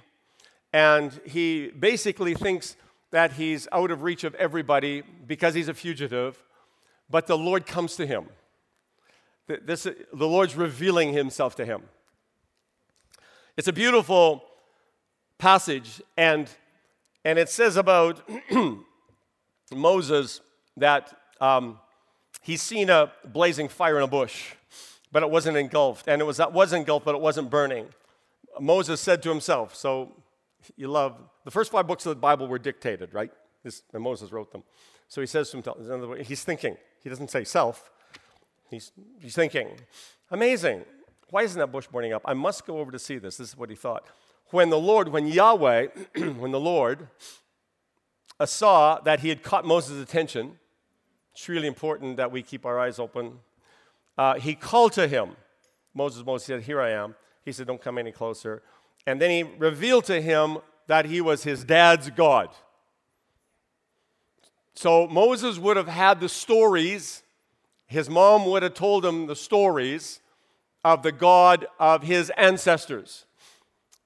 and 0.72 1.18
he 1.24 1.68
basically 1.68 2.34
thinks 2.34 2.76
that 3.12 3.34
he's 3.34 3.68
out 3.70 3.92
of 3.92 4.02
reach 4.02 4.24
of 4.24 4.34
everybody 4.34 5.02
because 5.26 5.54
he's 5.54 5.68
a 5.68 5.74
fugitive, 5.74 6.42
but 7.08 7.28
the 7.28 7.38
Lord 7.38 7.64
comes 7.64 7.94
to 7.96 8.06
him. 8.06 8.26
This, 9.46 9.84
the 9.84 10.26
Lord's 10.26 10.56
revealing 10.56 11.12
himself 11.12 11.54
to 11.56 11.64
him. 11.64 11.82
It's 13.56 13.68
a 13.68 13.72
beautiful 13.72 14.42
passage, 15.38 16.02
and, 16.16 16.48
and 17.24 17.38
it 17.38 17.48
says 17.48 17.76
about 17.76 18.28
Moses 19.74 20.40
that 20.76 21.16
um, 21.40 21.78
he's 22.42 22.62
seen 22.62 22.90
a 22.90 23.12
blazing 23.24 23.68
fire 23.68 23.96
in 23.96 24.02
a 24.02 24.06
bush, 24.06 24.52
but 25.12 25.22
it 25.22 25.30
wasn't 25.30 25.56
engulfed. 25.56 26.08
And 26.08 26.20
it 26.20 26.24
was, 26.24 26.36
that 26.36 26.52
was 26.52 26.72
engulfed, 26.72 27.04
but 27.04 27.14
it 27.14 27.20
wasn't 27.20 27.50
burning. 27.50 27.88
Moses 28.60 29.00
said 29.00 29.22
to 29.22 29.28
himself, 29.28 29.74
so 29.74 30.12
you 30.76 30.88
love, 30.88 31.18
the 31.44 31.50
first 31.50 31.70
five 31.70 31.86
books 31.86 32.06
of 32.06 32.10
the 32.10 32.20
Bible 32.20 32.48
were 32.48 32.58
dictated, 32.58 33.12
right? 33.12 33.30
This, 33.62 33.82
and 33.92 34.02
Moses 34.02 34.32
wrote 34.32 34.52
them. 34.52 34.62
So 35.08 35.20
he 35.20 35.26
says 35.26 35.50
to 35.50 35.58
himself, 35.58 35.78
he's 36.26 36.42
thinking. 36.42 36.76
He 37.02 37.08
doesn't 37.08 37.30
say 37.30 37.44
self, 37.44 37.90
He's, 38.70 38.92
he's 39.20 39.34
thinking, 39.34 39.68
amazing. 40.30 40.84
Why 41.30 41.42
isn't 41.42 41.58
that 41.58 41.68
bush 41.68 41.86
burning 41.86 42.12
up? 42.12 42.22
I 42.24 42.34
must 42.34 42.66
go 42.66 42.78
over 42.78 42.90
to 42.90 42.98
see 42.98 43.18
this. 43.18 43.36
This 43.36 43.50
is 43.50 43.56
what 43.56 43.70
he 43.70 43.76
thought. 43.76 44.06
When 44.50 44.70
the 44.70 44.78
Lord, 44.78 45.08
when 45.08 45.26
Yahweh, 45.26 45.86
when 46.38 46.52
the 46.52 46.60
Lord 46.60 47.08
uh, 48.38 48.46
saw 48.46 49.00
that 49.00 49.20
he 49.20 49.28
had 49.28 49.42
caught 49.42 49.64
Moses' 49.64 50.02
attention, 50.02 50.58
it's 51.32 51.48
really 51.48 51.66
important 51.66 52.16
that 52.16 52.30
we 52.30 52.42
keep 52.42 52.64
our 52.64 52.78
eyes 52.78 52.98
open. 52.98 53.40
Uh, 54.16 54.34
he 54.34 54.54
called 54.54 54.92
to 54.92 55.06
him. 55.08 55.30
Moses, 55.94 56.24
Moses 56.24 56.46
said, 56.46 56.62
Here 56.62 56.80
I 56.80 56.90
am. 56.90 57.14
He 57.44 57.52
said, 57.52 57.66
Don't 57.66 57.80
come 57.80 57.98
any 57.98 58.12
closer. 58.12 58.62
And 59.06 59.20
then 59.20 59.30
he 59.30 59.42
revealed 59.42 60.04
to 60.04 60.20
him 60.20 60.58
that 60.86 61.06
he 61.06 61.20
was 61.20 61.42
his 61.44 61.64
dad's 61.64 62.10
God. 62.10 62.48
So 64.74 65.06
Moses 65.06 65.58
would 65.58 65.76
have 65.76 65.88
had 65.88 66.20
the 66.20 66.28
stories 66.28 67.22
his 67.86 68.10
mom 68.10 68.46
would 68.46 68.62
have 68.62 68.74
told 68.74 69.04
him 69.04 69.26
the 69.26 69.36
stories 69.36 70.20
of 70.84 71.02
the 71.02 71.12
God 71.12 71.66
of 71.78 72.02
his 72.02 72.30
ancestors, 72.30 73.25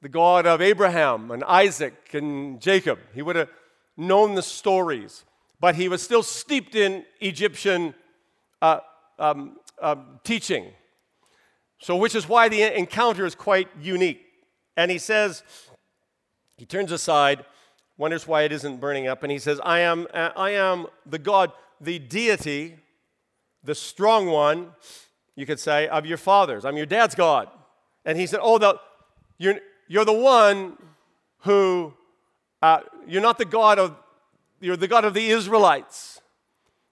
the 0.02 0.09
God 0.09 0.47
of 0.47 0.61
Abraham 0.61 1.30
and 1.30 1.45
Isaac 1.45 1.95
and 2.12 2.61
Jacob. 2.61 2.99
He 3.14 3.23
would 3.23 3.37
have 3.37 3.49
known 3.97 4.35
the 4.35 4.42
stories, 4.42 5.25
but 5.61 5.75
he 5.75 5.88
was 5.88 6.02
still 6.02 6.23
steeped 6.23 6.75
in 6.75 7.04
Egyptian 7.21 7.95
uh, 8.62 8.80
um, 9.19 9.59
uh, 9.80 9.97
teaching. 10.25 10.66
So, 11.80 11.97
which 11.97 12.14
is 12.14 12.28
why 12.28 12.49
the 12.49 12.62
encounter 12.78 13.25
is 13.25 13.35
quite 13.35 13.69
unique. 13.80 14.21
And 14.76 14.90
he 14.90 14.99
says, 14.99 15.42
he 16.57 16.66
turns 16.66 16.92
aside, 16.92 17.45
wonders 17.97 18.26
why 18.26 18.42
it 18.42 18.52
isn't 18.52 18.80
burning 18.80 19.07
up, 19.07 19.23
and 19.23 19.33
he 19.33 19.38
says, 19.38 19.61
I 19.64 19.80
am, 19.80 20.07
I 20.14 20.50
am 20.50 20.87
the 21.07 21.19
God, 21.19 21.52
the 21.80 21.99
deity 21.99 22.76
the 23.62 23.75
strong 23.75 24.26
one, 24.26 24.73
you 25.37 25.47
could 25.47 25.61
say, 25.61 25.88
of 25.88 26.07
your 26.07 26.19
fathers. 26.19 26.64
I'm 26.64 26.76
your 26.76 26.87
dad's 26.87 27.14
God. 27.14 27.49
And 28.04 28.19
he 28.19 28.26
said, 28.26 28.40
Oh, 28.42 28.59
the, 28.59 28.78
you're, 29.38 29.57
you're 29.90 30.04
the 30.04 30.12
one 30.12 30.76
who, 31.38 31.92
uh, 32.62 32.78
you're 33.09 33.20
not 33.20 33.38
the 33.38 33.44
God 33.44 33.80
of, 33.80 33.97
you're 34.61 34.76
the 34.76 34.87
God 34.87 35.04
of 35.04 35.14
the 35.14 35.30
Israelites, 35.30 36.20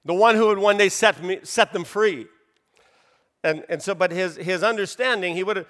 the 0.04 0.14
one 0.14 0.34
who 0.34 0.48
would 0.48 0.58
one 0.58 0.76
day 0.76 0.88
set, 0.88 1.22
me, 1.22 1.38
set 1.44 1.72
them 1.72 1.84
free. 1.84 2.26
And, 3.44 3.64
and 3.68 3.80
so, 3.80 3.94
but 3.94 4.10
his, 4.10 4.34
his 4.34 4.64
understanding, 4.64 5.36
he 5.36 5.44
would 5.44 5.58
have, 5.58 5.66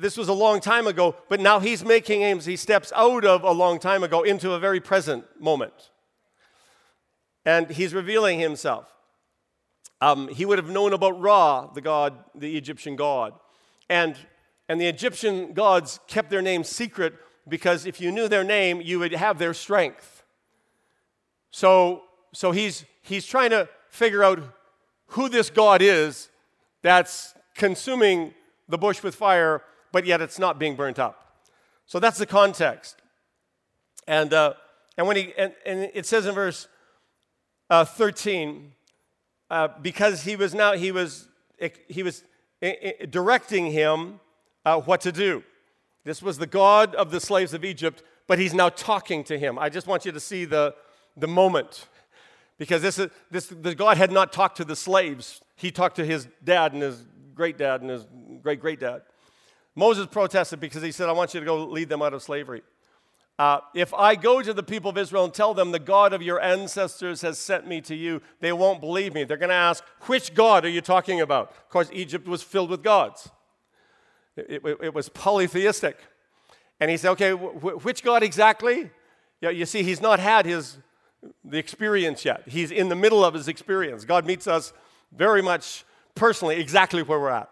this 0.00 0.16
was 0.16 0.26
a 0.26 0.32
long 0.32 0.60
time 0.60 0.88
ago, 0.88 1.14
but 1.28 1.38
now 1.38 1.60
he's 1.60 1.84
making 1.84 2.22
aims, 2.22 2.44
he 2.44 2.56
steps 2.56 2.92
out 2.96 3.24
of 3.24 3.44
a 3.44 3.52
long 3.52 3.78
time 3.78 4.02
ago 4.02 4.24
into 4.24 4.50
a 4.50 4.58
very 4.58 4.80
present 4.80 5.24
moment. 5.38 5.90
And 7.44 7.70
he's 7.70 7.94
revealing 7.94 8.40
himself. 8.40 8.88
Um, 10.00 10.26
he 10.26 10.44
would 10.44 10.58
have 10.58 10.70
known 10.70 10.92
about 10.92 11.20
Ra, 11.20 11.68
the 11.68 11.80
god, 11.80 12.14
the 12.34 12.56
Egyptian 12.56 12.96
god. 12.96 13.34
And, 13.88 14.16
and 14.70 14.80
the 14.80 14.86
Egyptian 14.86 15.52
gods 15.52 15.98
kept 16.06 16.30
their 16.30 16.40
name 16.40 16.62
secret 16.62 17.14
because 17.48 17.86
if 17.86 18.00
you 18.00 18.12
knew 18.12 18.28
their 18.28 18.44
name, 18.44 18.80
you 18.80 19.00
would 19.00 19.10
have 19.10 19.36
their 19.36 19.52
strength. 19.52 20.22
So, 21.50 22.02
so 22.32 22.52
he's, 22.52 22.84
he's 23.02 23.26
trying 23.26 23.50
to 23.50 23.68
figure 23.88 24.22
out 24.22 24.38
who 25.08 25.28
this 25.28 25.50
God 25.50 25.82
is 25.82 26.28
that's 26.82 27.34
consuming 27.56 28.32
the 28.68 28.78
bush 28.78 29.02
with 29.02 29.16
fire, 29.16 29.64
but 29.90 30.06
yet 30.06 30.20
it's 30.20 30.38
not 30.38 30.60
being 30.60 30.76
burnt 30.76 31.00
up. 31.00 31.42
So 31.86 31.98
that's 31.98 32.18
the 32.18 32.26
context. 32.26 33.02
And, 34.06 34.32
uh, 34.32 34.52
and, 34.96 35.04
when 35.08 35.16
he, 35.16 35.34
and, 35.36 35.52
and 35.66 35.90
it 35.94 36.06
says 36.06 36.26
in 36.26 36.34
verse 36.36 36.68
uh, 37.70 37.84
13, 37.84 38.70
uh, 39.50 39.66
because 39.82 40.22
he 40.22 40.36
was 40.36 40.54
now 40.54 40.74
he 40.74 40.92
was 40.92 41.26
he 41.88 42.04
was 42.04 42.22
directing 43.10 43.72
him 43.72 44.20
uh, 44.64 44.80
what 44.80 45.00
to 45.02 45.12
do. 45.12 45.42
This 46.04 46.22
was 46.22 46.38
the 46.38 46.46
God 46.46 46.94
of 46.94 47.10
the 47.10 47.20
slaves 47.20 47.54
of 47.54 47.64
Egypt, 47.64 48.02
but 48.26 48.38
he's 48.38 48.54
now 48.54 48.68
talking 48.68 49.24
to 49.24 49.38
him. 49.38 49.58
I 49.58 49.68
just 49.68 49.86
want 49.86 50.04
you 50.04 50.12
to 50.12 50.20
see 50.20 50.44
the, 50.44 50.74
the 51.16 51.28
moment. 51.28 51.88
Because 52.58 52.82
this, 52.82 52.98
is, 52.98 53.08
this, 53.30 53.46
the 53.46 53.74
God 53.74 53.96
had 53.96 54.12
not 54.12 54.32
talked 54.32 54.56
to 54.58 54.64
the 54.64 54.76
slaves. 54.76 55.40
He 55.56 55.70
talked 55.70 55.96
to 55.96 56.04
his 56.04 56.28
dad 56.44 56.72
and 56.74 56.82
his 56.82 57.04
great 57.34 57.56
dad 57.56 57.80
and 57.80 57.90
his 57.90 58.06
great 58.42 58.60
great 58.60 58.80
dad. 58.80 59.02
Moses 59.74 60.06
protested 60.06 60.60
because 60.60 60.82
he 60.82 60.92
said, 60.92 61.08
I 61.08 61.12
want 61.12 61.32
you 61.32 61.40
to 61.40 61.46
go 61.46 61.64
lead 61.64 61.88
them 61.88 62.02
out 62.02 62.12
of 62.12 62.22
slavery. 62.22 62.62
uh, 63.40 63.60
if 63.72 63.94
I 63.94 64.16
go 64.16 64.42
to 64.42 64.52
the 64.52 64.62
people 64.62 64.90
of 64.90 64.98
Israel 64.98 65.24
and 65.24 65.32
tell 65.32 65.54
them 65.54 65.72
the 65.72 65.78
God 65.78 66.12
of 66.12 66.20
your 66.20 66.38
ancestors 66.42 67.22
has 67.22 67.38
sent 67.38 67.66
me 67.66 67.80
to 67.80 67.94
you, 67.94 68.20
they 68.40 68.52
won't 68.52 68.82
believe 68.82 69.14
me. 69.14 69.24
They're 69.24 69.38
going 69.38 69.48
to 69.48 69.54
ask, 69.54 69.82
which 70.02 70.34
God 70.34 70.66
are 70.66 70.68
you 70.68 70.82
talking 70.82 71.22
about? 71.22 71.48
Of 71.52 71.70
course, 71.70 71.88
Egypt 71.90 72.28
was 72.28 72.42
filled 72.42 72.68
with 72.68 72.82
gods, 72.82 73.30
it, 74.48 74.64
it, 74.64 74.78
it 74.82 74.94
was 74.94 75.08
polytheistic. 75.08 75.98
And 76.80 76.90
he 76.90 76.96
said, 76.96 77.10
okay, 77.12 77.32
wh- 77.32 77.84
which 77.84 78.02
God 78.02 78.22
exactly? 78.22 78.90
You 79.40 79.66
see, 79.66 79.82
he's 79.82 80.00
not 80.00 80.18
had 80.18 80.46
his 80.46 80.78
the 81.44 81.58
experience 81.58 82.24
yet. 82.24 82.42
He's 82.46 82.70
in 82.70 82.88
the 82.88 82.96
middle 82.96 83.24
of 83.24 83.34
his 83.34 83.48
experience. 83.48 84.04
God 84.04 84.24
meets 84.24 84.46
us 84.46 84.72
very 85.12 85.42
much 85.42 85.84
personally, 86.14 86.56
exactly 86.56 87.02
where 87.02 87.20
we're 87.20 87.30
at. 87.30 87.50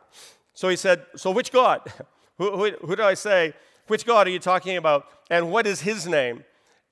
So 0.54 0.68
he 0.68 0.76
said, 0.76 1.04
So 1.16 1.30
which 1.30 1.52
God? 1.52 1.80
who, 2.38 2.56
who, 2.56 2.70
who 2.86 2.96
do 2.96 3.02
I 3.02 3.14
say? 3.14 3.54
Which 3.86 4.04
God 4.06 4.26
are 4.26 4.30
you 4.30 4.38
talking 4.38 4.76
about? 4.76 5.06
And 5.30 5.50
what 5.50 5.66
is 5.66 5.80
his 5.80 6.06
name? 6.06 6.44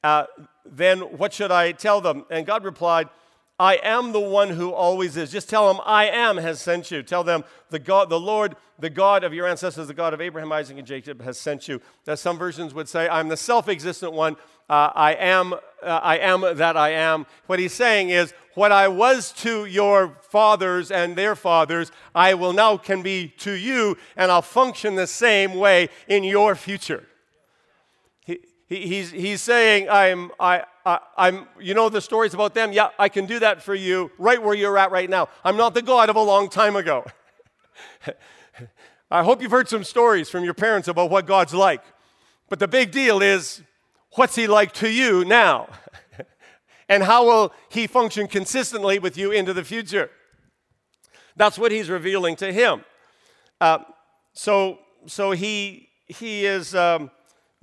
Uh, 0.03 0.25
then 0.65 1.01
what 1.01 1.33
should 1.33 1.51
I 1.51 1.73
tell 1.73 2.01
them? 2.01 2.25
And 2.31 2.47
God 2.47 2.65
replied, 2.65 3.09
I 3.59 3.77
am 3.77 4.13
the 4.13 4.21
one 4.21 4.51
who 4.51 4.73
always 4.73 5.17
is. 5.17 5.33
Just 5.33 5.49
tell 5.49 5.73
them, 5.73 5.83
I 5.87 6.09
am 6.09 6.37
has 6.37 6.61
sent 6.61 6.91
you. 6.91 7.03
Tell 7.03 7.25
them, 7.25 7.43
the 7.71 7.79
God, 7.79 8.11
the 8.11 8.21
Lord, 8.21 8.55
the 8.79 8.91
God 8.91 9.25
of 9.25 9.33
your 9.33 9.47
ancestors, 9.47 9.87
the 9.87 9.95
God 9.95 10.13
of 10.13 10.21
Abraham, 10.21 10.53
Isaac, 10.53 10.77
and 10.77 10.87
Jacob 10.87 11.23
has 11.23 11.39
sent 11.39 11.67
you. 11.67 11.81
As 12.07 12.21
some 12.21 12.37
versions 12.37 12.75
would 12.75 12.89
say, 12.89 13.09
I'm 13.09 13.29
the 13.29 13.37
self-existent 13.37 14.13
one. 14.13 14.37
Uh, 14.69 14.91
I 14.95 15.15
am, 15.15 15.55
uh, 15.55 15.57
I 15.83 16.19
am 16.19 16.43
that 16.57 16.77
I 16.77 16.91
am. 16.91 17.25
What 17.47 17.59
he's 17.59 17.73
saying 17.73 18.11
is, 18.11 18.35
what 18.55 18.73
I 18.73 18.89
was 18.89 19.33
to 19.33 19.65
your 19.65 20.19
fathers 20.31 20.91
and 20.91 21.17
their 21.17 21.35
fathers, 21.35 21.93
I 22.15 22.35
will 22.35 22.53
now 22.53 22.77
can 22.77 23.03
be 23.03 23.29
to 23.39 23.53
you, 23.53 23.97
and 24.17 24.31
I'll 24.31 24.43
function 24.43 24.97
the 24.97 25.07
same 25.07 25.55
way 25.55 25.89
in 26.09 26.25
your 26.25 26.55
future. 26.57 27.07
He, 28.21 28.41
he, 28.67 28.87
he's, 28.87 29.13
he's 29.13 29.41
saying, 29.41 29.89
I'm, 29.89 30.31
I, 30.41 30.65
I, 30.87 31.01
am 31.19 31.49
you 31.61 31.75
know 31.75 31.89
the 31.89 32.01
stories 32.01 32.33
about 32.33 32.55
them? 32.55 32.73
Yeah, 32.73 32.91
I 32.97 33.09
can 33.09 33.27
do 33.27 33.41
that 33.41 33.61
for 33.61 33.75
you 33.75 34.13
right 34.19 34.41
where 34.41 34.55
you're 34.55 34.79
at 34.79 34.93
right 34.93 35.11
now. 35.11 35.29
I'm 35.45 35.57
not 35.57 35.75
the 35.75 35.83
God 35.83 36.09
of 36.09 36.15
a 36.15 36.23
long 36.23 36.49
time 36.49 36.77
ago. 36.77 37.05
I 39.11 39.25
hope 39.25 39.43
you've 39.43 39.51
heard 39.51 39.69
some 39.69 39.83
stories 39.83 40.29
from 40.29 40.45
your 40.45 40.55
parents 40.55 40.87
about 40.87 41.11
what 41.11 41.27
God's 41.27 41.53
like. 41.53 41.83
But 42.49 42.61
the 42.61 42.69
big 42.69 42.93
deal 42.93 43.21
is, 43.21 43.63
what's 44.13 44.37
He 44.37 44.47
like 44.47 44.73
to 44.75 44.89
you 44.89 45.25
now? 45.25 45.69
and 46.89 47.03
how 47.03 47.27
will 47.27 47.53
He 47.69 47.89
function 47.89 48.29
consistently 48.29 49.01
with 49.01 49.19
you 49.19 49.33
into 49.33 49.53
the 49.53 49.65
future? 49.65 50.11
That's 51.35 51.59
what 51.59 51.73
He's 51.73 51.91
revealing 51.91 52.37
to 52.37 52.53
him. 52.53 52.85
Uh, 53.61 53.79
so, 54.35 54.79
so 55.07 55.33
he, 55.33 55.89
he 56.07 56.47
is. 56.47 56.77
Um, 56.77 57.11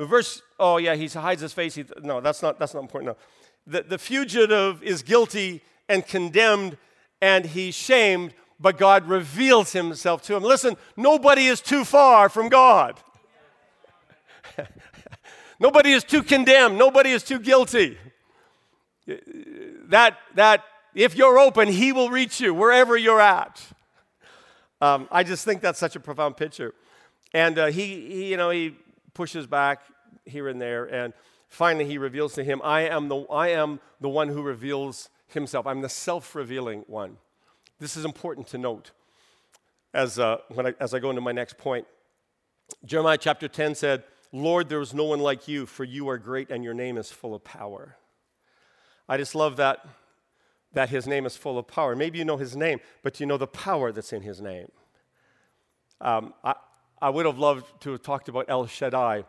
verse, 0.06 0.42
oh 0.60 0.78
yeah, 0.78 0.96
he 0.96 1.08
hides 1.08 1.42
his 1.42 1.54
face. 1.54 1.76
He, 1.76 1.86
no, 2.02 2.22
that's 2.22 2.42
not, 2.42 2.60
that's 2.60 2.74
not 2.74 2.82
important. 2.82 3.12
No. 3.12 3.18
The, 3.66 3.84
the 3.84 3.98
fugitive 3.98 4.82
is 4.84 5.04
guilty 5.04 5.62
and 5.88 6.06
condemned, 6.06 6.78
and 7.22 7.46
he's 7.46 7.76
shamed, 7.76 8.34
but 8.60 8.78
God 8.78 9.08
reveals 9.08 9.72
himself 9.74 10.22
to 10.24 10.36
him. 10.36 10.44
Listen, 10.44 10.76
nobody 10.98 11.46
is 11.46 11.62
too 11.62 11.86
far 11.86 12.30
from 12.30 12.50
God. 12.50 13.00
nobody 15.60 15.92
is 15.92 16.04
too 16.04 16.24
condemned. 16.24 16.78
Nobody 16.78 17.12
is 17.12 17.24
too 17.24 17.40
guilty. 17.40 17.98
That, 19.88 20.18
that 20.36 20.64
if 20.94 21.16
you're 21.16 21.38
open, 21.38 21.68
he 21.68 21.92
will 21.92 22.10
reach 22.10 22.40
you 22.40 22.54
wherever 22.54 22.98
you're 22.98 23.22
at. 23.22 23.62
Um, 24.82 25.08
I 25.12 25.24
just 25.24 25.46
think 25.46 25.62
that's 25.62 25.80
such 25.80 25.96
a 25.96 26.00
profound 26.00 26.38
picture. 26.38 26.74
And 27.34 27.58
uh, 27.58 27.66
he, 27.68 27.86
he, 27.86 28.32
you 28.32 28.38
know, 28.38 28.50
he 28.50 28.76
pushes 29.14 29.48
back 29.48 29.82
here 30.26 30.48
and 30.48 30.62
there, 30.62 30.86
and 30.86 31.14
finally 31.48 31.86
he 31.86 31.98
reveals 31.98 32.34
to 32.34 32.44
him, 32.44 32.62
I 32.64 32.82
am 32.82 33.08
the, 33.08 33.22
I 33.32 33.50
am 33.50 33.80
the 34.02 34.10
one 34.10 34.30
who 34.30 34.42
reveals 34.42 35.10
himself. 35.28 35.68
I'm 35.68 35.82
the 35.82 35.90
self 35.90 36.36
revealing 36.36 36.84
one. 36.88 37.18
This 37.80 37.98
is 37.98 38.06
important 38.06 38.48
to 38.48 38.58
note 38.58 38.92
as, 39.94 40.18
uh, 40.20 40.38
when 40.50 40.68
I, 40.68 40.74
as 40.80 40.94
I 40.94 41.00
go 41.00 41.10
into 41.10 41.22
my 41.22 41.32
next 41.32 41.58
point. 41.58 41.86
Jeremiah 42.86 43.18
chapter 43.18 43.48
10 43.48 43.76
said, 43.76 44.04
Lord, 44.32 44.70
there 44.70 44.82
is 44.82 44.94
no 44.94 45.04
one 45.04 45.20
like 45.20 45.48
you, 45.48 45.66
for 45.66 45.84
you 45.84 46.10
are 46.10 46.18
great 46.18 46.50
and 46.50 46.64
your 46.64 46.74
name 46.74 46.98
is 46.98 47.12
full 47.12 47.36
of 47.36 47.44
power. 47.44 47.98
I 49.08 49.18
just 49.18 49.36
love 49.36 49.58
that, 49.58 49.86
that 50.74 50.90
his 50.90 51.06
name 51.06 51.26
is 51.26 51.36
full 51.36 51.60
of 51.60 51.68
power. 51.68 51.96
Maybe 51.96 52.18
you 52.18 52.26
know 52.26 52.38
his 52.38 52.56
name, 52.56 52.80
but 53.04 53.20
you 53.20 53.26
know 53.26 53.38
the 53.38 53.48
power 53.48 53.92
that's 53.92 54.14
in 54.14 54.22
his 54.22 54.42
name. 54.42 54.72
Um, 56.02 56.34
I, 56.44 56.56
I 57.02 57.10
would 57.10 57.26
have 57.26 57.38
loved 57.38 57.82
to 57.82 57.92
have 57.92 58.02
talked 58.02 58.28
about 58.28 58.46
El 58.48 58.66
Shaddai, 58.66 59.26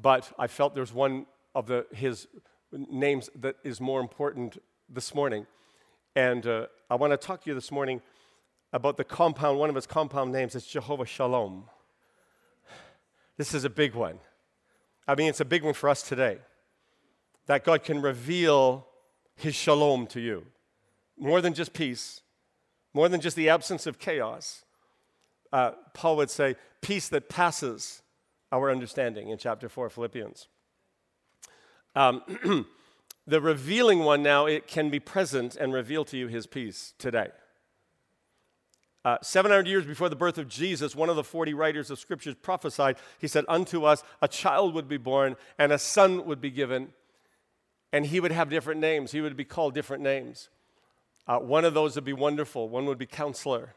but 0.00 0.32
I 0.38 0.46
felt 0.46 0.74
there's 0.74 0.92
one 0.92 1.26
of 1.54 1.66
the, 1.66 1.86
his 1.92 2.28
names 2.72 3.30
that 3.34 3.56
is 3.64 3.80
more 3.80 4.00
important 4.00 4.58
this 4.88 5.14
morning. 5.14 5.46
And 6.14 6.46
uh, 6.46 6.66
I 6.90 6.96
want 6.96 7.12
to 7.12 7.16
talk 7.16 7.42
to 7.44 7.50
you 7.50 7.54
this 7.54 7.70
morning 7.70 8.02
about 8.72 8.96
the 8.96 9.04
compound, 9.04 9.58
one 9.58 9.68
of 9.68 9.74
his 9.74 9.86
compound 9.86 10.32
names. 10.32 10.54
It's 10.54 10.66
Jehovah 10.66 11.06
Shalom. 11.06 11.64
This 13.36 13.54
is 13.54 13.64
a 13.64 13.70
big 13.70 13.94
one. 13.94 14.18
I 15.06 15.14
mean, 15.14 15.28
it's 15.28 15.40
a 15.40 15.44
big 15.44 15.62
one 15.62 15.74
for 15.74 15.88
us 15.88 16.02
today. 16.02 16.38
That 17.46 17.64
God 17.64 17.84
can 17.84 18.02
reveal 18.02 18.86
his 19.36 19.54
shalom 19.54 20.06
to 20.08 20.20
you. 20.20 20.46
More 21.18 21.40
than 21.40 21.54
just 21.54 21.72
peace, 21.72 22.22
more 22.92 23.08
than 23.08 23.20
just 23.20 23.36
the 23.36 23.48
absence 23.48 23.86
of 23.86 23.98
chaos. 23.98 24.64
Uh, 25.52 25.72
Paul 25.94 26.16
would 26.16 26.30
say, 26.30 26.56
peace 26.80 27.08
that 27.10 27.28
passes 27.28 28.02
our 28.52 28.70
understanding 28.70 29.28
in 29.28 29.38
chapter 29.38 29.68
4 29.68 29.86
of 29.86 29.92
Philippians. 29.92 30.48
Um, 31.94 32.66
the 33.26 33.40
revealing 33.40 34.00
one 34.00 34.22
now, 34.22 34.46
it 34.46 34.66
can 34.66 34.90
be 34.90 35.00
present 35.00 35.56
and 35.56 35.72
reveal 35.72 36.04
to 36.06 36.16
you 36.16 36.28
his 36.28 36.46
peace 36.46 36.94
today. 36.98 37.28
Uh, 39.04 39.18
700 39.22 39.68
years 39.68 39.86
before 39.86 40.08
the 40.08 40.16
birth 40.16 40.36
of 40.36 40.48
Jesus, 40.48 40.96
one 40.96 41.08
of 41.08 41.14
the 41.14 41.22
40 41.22 41.54
writers 41.54 41.90
of 41.90 41.98
scriptures 41.98 42.34
prophesied. 42.34 42.96
He 43.20 43.28
said, 43.28 43.44
Unto 43.46 43.84
us 43.84 44.02
a 44.20 44.26
child 44.26 44.74
would 44.74 44.88
be 44.88 44.96
born, 44.96 45.36
and 45.58 45.72
a 45.72 45.78
son 45.78 46.26
would 46.26 46.40
be 46.40 46.50
given, 46.50 46.88
and 47.92 48.06
he 48.06 48.18
would 48.18 48.32
have 48.32 48.50
different 48.50 48.80
names. 48.80 49.12
He 49.12 49.20
would 49.20 49.36
be 49.36 49.44
called 49.44 49.74
different 49.74 50.02
names. 50.02 50.48
Uh, 51.28 51.38
one 51.38 51.64
of 51.64 51.72
those 51.72 51.94
would 51.94 52.04
be 52.04 52.12
wonderful, 52.12 52.68
one 52.68 52.84
would 52.86 52.98
be 52.98 53.06
counselor. 53.06 53.74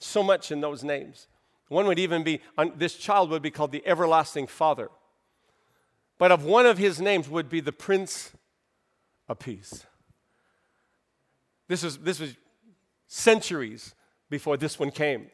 So 0.00 0.24
much 0.24 0.50
in 0.50 0.60
those 0.60 0.82
names. 0.82 1.28
One 1.68 1.86
would 1.86 1.98
even 1.98 2.22
be, 2.22 2.40
this 2.76 2.96
child 2.96 3.30
would 3.30 3.42
be 3.42 3.50
called 3.50 3.72
the 3.72 3.86
everlasting 3.86 4.46
father. 4.46 4.90
But 6.18 6.30
of 6.30 6.44
one 6.44 6.66
of 6.66 6.78
his 6.78 7.00
names 7.00 7.28
would 7.28 7.48
be 7.48 7.60
the 7.60 7.72
Prince 7.72 8.32
of 9.28 9.38
Peace. 9.38 9.86
This 11.68 11.82
was, 11.82 11.98
this 11.98 12.20
was 12.20 12.36
centuries 13.06 13.94
before 14.28 14.56
this 14.56 14.78
one 14.78 14.90
came. 14.90 15.30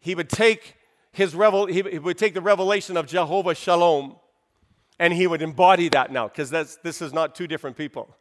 He 0.00 0.14
would 0.14 0.28
take 0.28 0.76
his 1.12 1.34
revel, 1.34 1.66
he 1.66 1.82
would 1.82 2.18
take 2.18 2.34
the 2.34 2.40
revelation 2.40 2.96
of 2.96 3.06
Jehovah 3.06 3.54
Shalom 3.54 4.16
and 4.98 5.12
he 5.12 5.26
would 5.26 5.42
embody 5.42 5.88
that 5.88 6.12
now 6.12 6.28
because 6.28 6.50
this 6.50 7.02
is 7.02 7.12
not 7.12 7.34
two 7.34 7.46
different 7.46 7.76
people. 7.76 8.14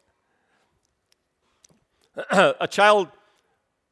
a 2.32 2.67
child, 2.67 3.10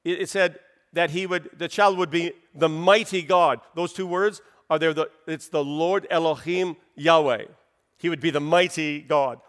it 0.03 0.29
said, 0.29 0.59
that 0.97 1.11
he 1.11 1.27
would, 1.27 1.51
the 1.55 1.67
child 1.67 1.95
would 1.99 2.09
be 2.09 2.31
the 2.55 2.67
mighty 2.67 3.21
God. 3.21 3.61
Those 3.75 3.93
two 3.93 4.07
words 4.07 4.41
are 4.67 4.79
there, 4.79 4.95
the, 4.95 5.09
it's 5.27 5.47
the 5.47 5.63
Lord 5.63 6.07
Elohim 6.09 6.75
Yahweh. 6.95 7.45
He 7.97 8.09
would 8.09 8.19
be 8.19 8.31
the 8.31 8.39
mighty 8.39 9.01
God. 9.01 9.39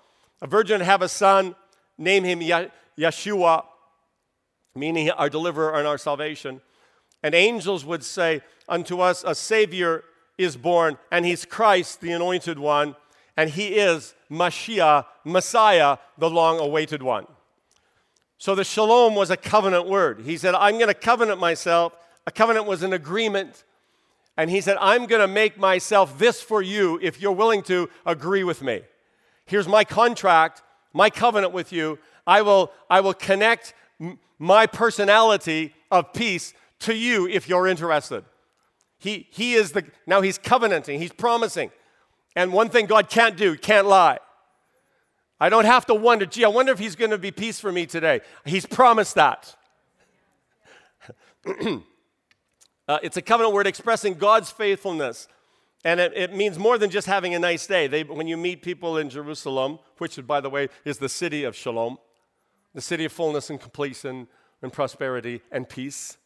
A 0.42 0.46
virgin 0.46 0.82
have 0.82 1.00
a 1.00 1.08
son, 1.08 1.56
name 1.96 2.24
him 2.24 2.40
Yeshua, 2.40 3.64
meaning 4.74 5.10
our 5.10 5.30
deliverer 5.30 5.78
and 5.78 5.86
our 5.86 5.96
salvation. 5.96 6.60
And 7.22 7.34
angels 7.34 7.82
would 7.82 8.04
say, 8.04 8.42
Unto 8.68 9.00
us 9.00 9.24
a 9.26 9.34
Savior 9.34 10.04
is 10.36 10.54
born, 10.54 10.98
and 11.10 11.24
he's 11.24 11.46
Christ, 11.46 12.02
the 12.02 12.12
anointed 12.12 12.58
one, 12.58 12.94
and 13.38 13.48
he 13.48 13.68
is 13.76 14.14
Mashiach, 14.30 15.06
Messiah, 15.24 15.96
the 16.18 16.28
long 16.28 16.60
awaited 16.60 17.02
one. 17.02 17.26
So 18.38 18.54
the 18.54 18.64
shalom 18.64 19.16
was 19.16 19.30
a 19.30 19.36
covenant 19.36 19.86
word. 19.86 20.20
He 20.20 20.36
said, 20.36 20.54
I'm 20.54 20.76
going 20.76 20.88
to 20.88 20.94
covenant 20.94 21.40
myself. 21.40 21.92
A 22.26 22.30
covenant 22.30 22.66
was 22.66 22.84
an 22.84 22.92
agreement. 22.92 23.64
And 24.36 24.48
he 24.48 24.60
said, 24.60 24.76
I'm 24.80 25.06
going 25.06 25.20
to 25.20 25.26
make 25.26 25.58
myself 25.58 26.16
this 26.18 26.40
for 26.40 26.62
you 26.62 27.00
if 27.02 27.20
you're 27.20 27.32
willing 27.32 27.62
to 27.64 27.90
agree 28.06 28.44
with 28.44 28.62
me. 28.62 28.82
Here's 29.44 29.66
my 29.66 29.82
contract, 29.82 30.62
my 30.92 31.10
covenant 31.10 31.52
with 31.52 31.72
you. 31.72 31.98
I 32.26 32.42
will, 32.42 32.70
I 32.88 33.00
will 33.00 33.14
connect 33.14 33.74
m- 34.00 34.20
my 34.38 34.66
personality 34.66 35.74
of 35.90 36.12
peace 36.12 36.54
to 36.80 36.94
you 36.94 37.26
if 37.26 37.48
you're 37.48 37.66
interested. 37.66 38.24
He, 38.98 39.26
he 39.30 39.54
is 39.54 39.72
the, 39.72 39.84
now 40.06 40.20
he's 40.20 40.38
covenanting, 40.38 41.00
he's 41.00 41.12
promising. 41.12 41.72
And 42.36 42.52
one 42.52 42.68
thing 42.68 42.86
God 42.86 43.10
can't 43.10 43.36
do, 43.36 43.56
can't 43.56 43.88
lie. 43.88 44.18
I 45.40 45.48
don't 45.48 45.66
have 45.66 45.86
to 45.86 45.94
wonder, 45.94 46.26
gee, 46.26 46.44
I 46.44 46.48
wonder 46.48 46.72
if 46.72 46.78
he's 46.78 46.96
going 46.96 47.12
to 47.12 47.18
be 47.18 47.30
peace 47.30 47.60
for 47.60 47.70
me 47.70 47.86
today. 47.86 48.20
He's 48.44 48.66
promised 48.66 49.14
that. 49.14 49.54
uh, 52.88 52.98
it's 53.02 53.16
a 53.16 53.22
covenant 53.22 53.54
word 53.54 53.66
expressing 53.66 54.14
God's 54.14 54.50
faithfulness. 54.50 55.28
And 55.84 56.00
it, 56.00 56.12
it, 56.16 56.34
means 56.34 56.58
more 56.58 56.76
than 56.76 56.90
just 56.90 57.06
having 57.06 57.34
a 57.36 57.38
nice 57.38 57.68
day. 57.68 57.86
They, 57.86 58.02
when 58.02 58.26
you 58.26 58.36
meet 58.36 58.62
people 58.62 58.98
in 58.98 59.08
Jerusalem, 59.08 59.78
which, 59.98 60.24
by 60.26 60.40
the 60.40 60.50
way, 60.50 60.68
is 60.84 60.98
the 60.98 61.08
city 61.08 61.44
of 61.44 61.54
shalom, 61.54 61.98
the 62.74 62.80
city 62.80 63.04
of 63.04 63.12
fullness 63.12 63.48
and 63.48 63.60
completion 63.60 64.26
and 64.60 64.72
prosperity 64.72 65.40
and 65.52 65.68
peace, 65.68 66.18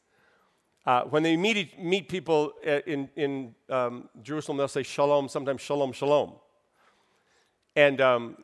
uh, 0.87 1.03
when 1.03 1.22
they 1.22 1.37
meet, 1.37 1.79
meet 1.79 2.09
people 2.09 2.55
uh, 2.66 2.81
in, 2.87 3.11
in 3.14 3.55
um, 3.68 4.09
Jerusalem, 4.22 4.57
they'll 4.57 4.68
say 4.68 4.83
shalom, 4.83 5.29
sometimes 5.29 5.61
shalom, 5.61 5.92
shalom. 5.92 6.33
And, 7.77 8.01
um, 8.01 8.37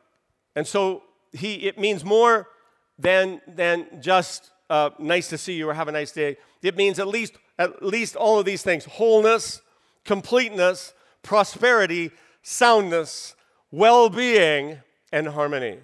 and 0.59 0.67
so 0.67 1.03
he, 1.31 1.53
it 1.53 1.79
means 1.79 2.03
more 2.03 2.49
than, 2.97 3.39
than 3.47 4.01
just 4.01 4.51
uh, 4.69 4.89
nice 4.99 5.29
to 5.29 5.37
see 5.37 5.53
you 5.53 5.69
or 5.69 5.73
have 5.73 5.87
a 5.87 5.91
nice 5.93 6.11
day. 6.11 6.35
It 6.61 6.75
means 6.75 6.99
at 6.99 7.07
least, 7.07 7.35
at 7.57 7.81
least 7.81 8.17
all 8.17 8.39
of 8.39 8.45
these 8.45 8.61
things 8.61 8.83
wholeness, 8.83 9.61
completeness, 10.03 10.93
prosperity, 11.23 12.11
soundness, 12.41 13.35
well 13.71 14.09
being, 14.09 14.79
and 15.13 15.29
harmony. 15.29 15.79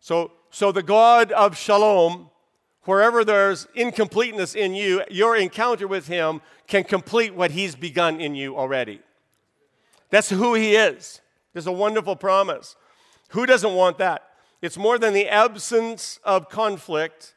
So, 0.00 0.32
so 0.50 0.70
the 0.70 0.82
God 0.82 1.32
of 1.32 1.56
shalom, 1.56 2.28
wherever 2.82 3.24
there's 3.24 3.68
incompleteness 3.74 4.54
in 4.54 4.74
you, 4.74 5.02
your 5.08 5.34
encounter 5.34 5.88
with 5.88 6.08
him 6.08 6.42
can 6.66 6.84
complete 6.84 7.34
what 7.34 7.52
he's 7.52 7.74
begun 7.74 8.20
in 8.20 8.34
you 8.34 8.54
already. 8.54 9.00
That's 10.10 10.28
who 10.28 10.52
he 10.52 10.76
is. 10.76 11.22
There's 11.54 11.66
a 11.66 11.72
wonderful 11.72 12.16
promise. 12.16 12.76
Who 13.28 13.46
doesn't 13.46 13.74
want 13.74 13.98
that? 13.98 14.22
It's 14.60 14.76
more 14.76 14.98
than 14.98 15.14
the 15.14 15.28
absence 15.28 16.18
of 16.24 16.48
conflict, 16.48 17.34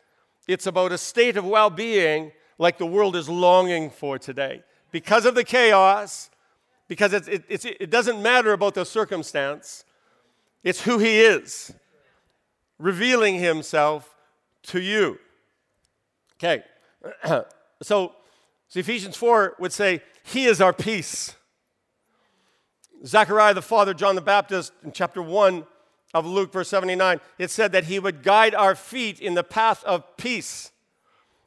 it's 0.47 0.65
about 0.65 0.91
a 0.91 0.97
state 0.97 1.37
of 1.37 1.45
well 1.45 1.69
being 1.69 2.31
like 2.57 2.77
the 2.77 2.85
world 2.85 3.15
is 3.15 3.29
longing 3.29 3.89
for 3.89 4.17
today. 4.17 4.63
Because 4.91 5.25
of 5.25 5.35
the 5.35 5.43
chaos, 5.43 6.29
because 6.87 7.13
it, 7.13 7.27
it, 7.27 7.65
it 7.65 7.89
doesn't 7.89 8.21
matter 8.21 8.53
about 8.53 8.73
the 8.73 8.85
circumstance, 8.85 9.85
it's 10.63 10.81
who 10.81 10.97
He 10.97 11.21
is, 11.21 11.73
revealing 12.79 13.35
Himself 13.35 14.13
to 14.63 14.81
you. 14.81 15.19
Okay, 16.35 16.63
so, 17.23 17.45
so 17.81 18.79
Ephesians 18.79 19.15
4 19.15 19.55
would 19.59 19.71
say, 19.71 20.01
He 20.23 20.45
is 20.45 20.59
our 20.59 20.73
peace. 20.73 21.35
Zechariah 23.05 23.53
the 23.53 23.61
father, 23.61 23.93
John 23.93 24.15
the 24.15 24.21
Baptist, 24.21 24.73
in 24.83 24.91
chapter 24.91 25.21
1 25.21 25.65
of 26.13 26.25
Luke, 26.25 26.51
verse 26.51 26.69
79, 26.69 27.19
it 27.37 27.49
said 27.49 27.71
that 27.71 27.85
he 27.85 27.99
would 27.99 28.23
guide 28.23 28.53
our 28.53 28.75
feet 28.75 29.19
in 29.19 29.33
the 29.33 29.43
path 29.43 29.83
of 29.83 30.17
peace. 30.17 30.71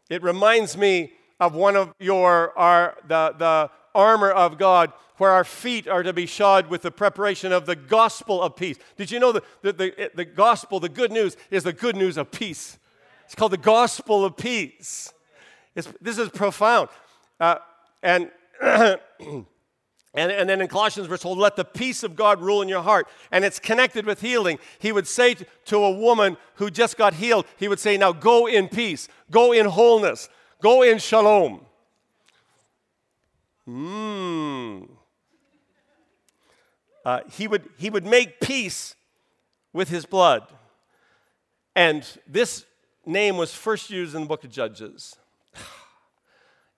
It 0.08 0.22
reminds 0.22 0.76
me 0.76 1.12
of 1.40 1.54
one 1.54 1.76
of 1.76 1.94
your, 1.98 2.56
our, 2.58 2.96
the, 3.06 3.34
the 3.36 3.70
armor 3.94 4.30
of 4.30 4.58
God, 4.58 4.92
where 5.16 5.30
our 5.30 5.44
feet 5.44 5.86
are 5.86 6.02
to 6.02 6.12
be 6.12 6.26
shod 6.26 6.68
with 6.68 6.82
the 6.82 6.90
preparation 6.90 7.52
of 7.52 7.66
the 7.66 7.76
gospel 7.76 8.42
of 8.42 8.56
peace. 8.56 8.78
Did 8.96 9.10
you 9.10 9.20
know 9.20 9.32
that 9.32 9.44
the, 9.62 9.72
the, 9.72 10.10
the 10.14 10.24
gospel, 10.24 10.80
the 10.80 10.88
good 10.88 11.12
news, 11.12 11.36
is 11.50 11.62
the 11.62 11.72
good 11.72 11.96
news 11.96 12.16
of 12.16 12.30
peace? 12.30 12.78
It's 13.24 13.34
called 13.34 13.52
the 13.52 13.58
gospel 13.58 14.24
of 14.24 14.36
peace. 14.36 15.12
It's, 15.74 15.88
this 16.00 16.18
is 16.18 16.30
profound. 16.30 16.88
Uh, 17.38 17.56
and 18.02 18.30
And, 20.14 20.30
and 20.30 20.48
then 20.48 20.60
in 20.60 20.68
Colossians, 20.68 21.08
we're 21.08 21.16
told, 21.16 21.38
let 21.38 21.56
the 21.56 21.64
peace 21.64 22.04
of 22.04 22.14
God 22.14 22.40
rule 22.40 22.62
in 22.62 22.68
your 22.68 22.82
heart. 22.82 23.08
And 23.32 23.44
it's 23.44 23.58
connected 23.58 24.06
with 24.06 24.20
healing. 24.20 24.60
He 24.78 24.92
would 24.92 25.08
say 25.08 25.34
to 25.64 25.76
a 25.76 25.90
woman 25.90 26.36
who 26.54 26.70
just 26.70 26.96
got 26.96 27.14
healed, 27.14 27.46
he 27.56 27.66
would 27.66 27.80
say, 27.80 27.96
now 27.96 28.12
go 28.12 28.46
in 28.46 28.68
peace, 28.68 29.08
go 29.32 29.52
in 29.52 29.66
wholeness, 29.66 30.28
go 30.62 30.82
in 30.82 30.98
shalom. 30.98 31.62
Mmm. 33.68 34.88
Uh, 37.04 37.20
he, 37.30 37.48
would, 37.48 37.68
he 37.76 37.90
would 37.90 38.06
make 38.06 38.40
peace 38.40 38.94
with 39.72 39.88
his 39.88 40.06
blood. 40.06 40.46
And 41.74 42.06
this 42.26 42.64
name 43.04 43.36
was 43.36 43.52
first 43.52 43.90
used 43.90 44.14
in 44.14 44.22
the 44.22 44.26
book 44.28 44.44
of 44.44 44.50
Judges. 44.50 45.16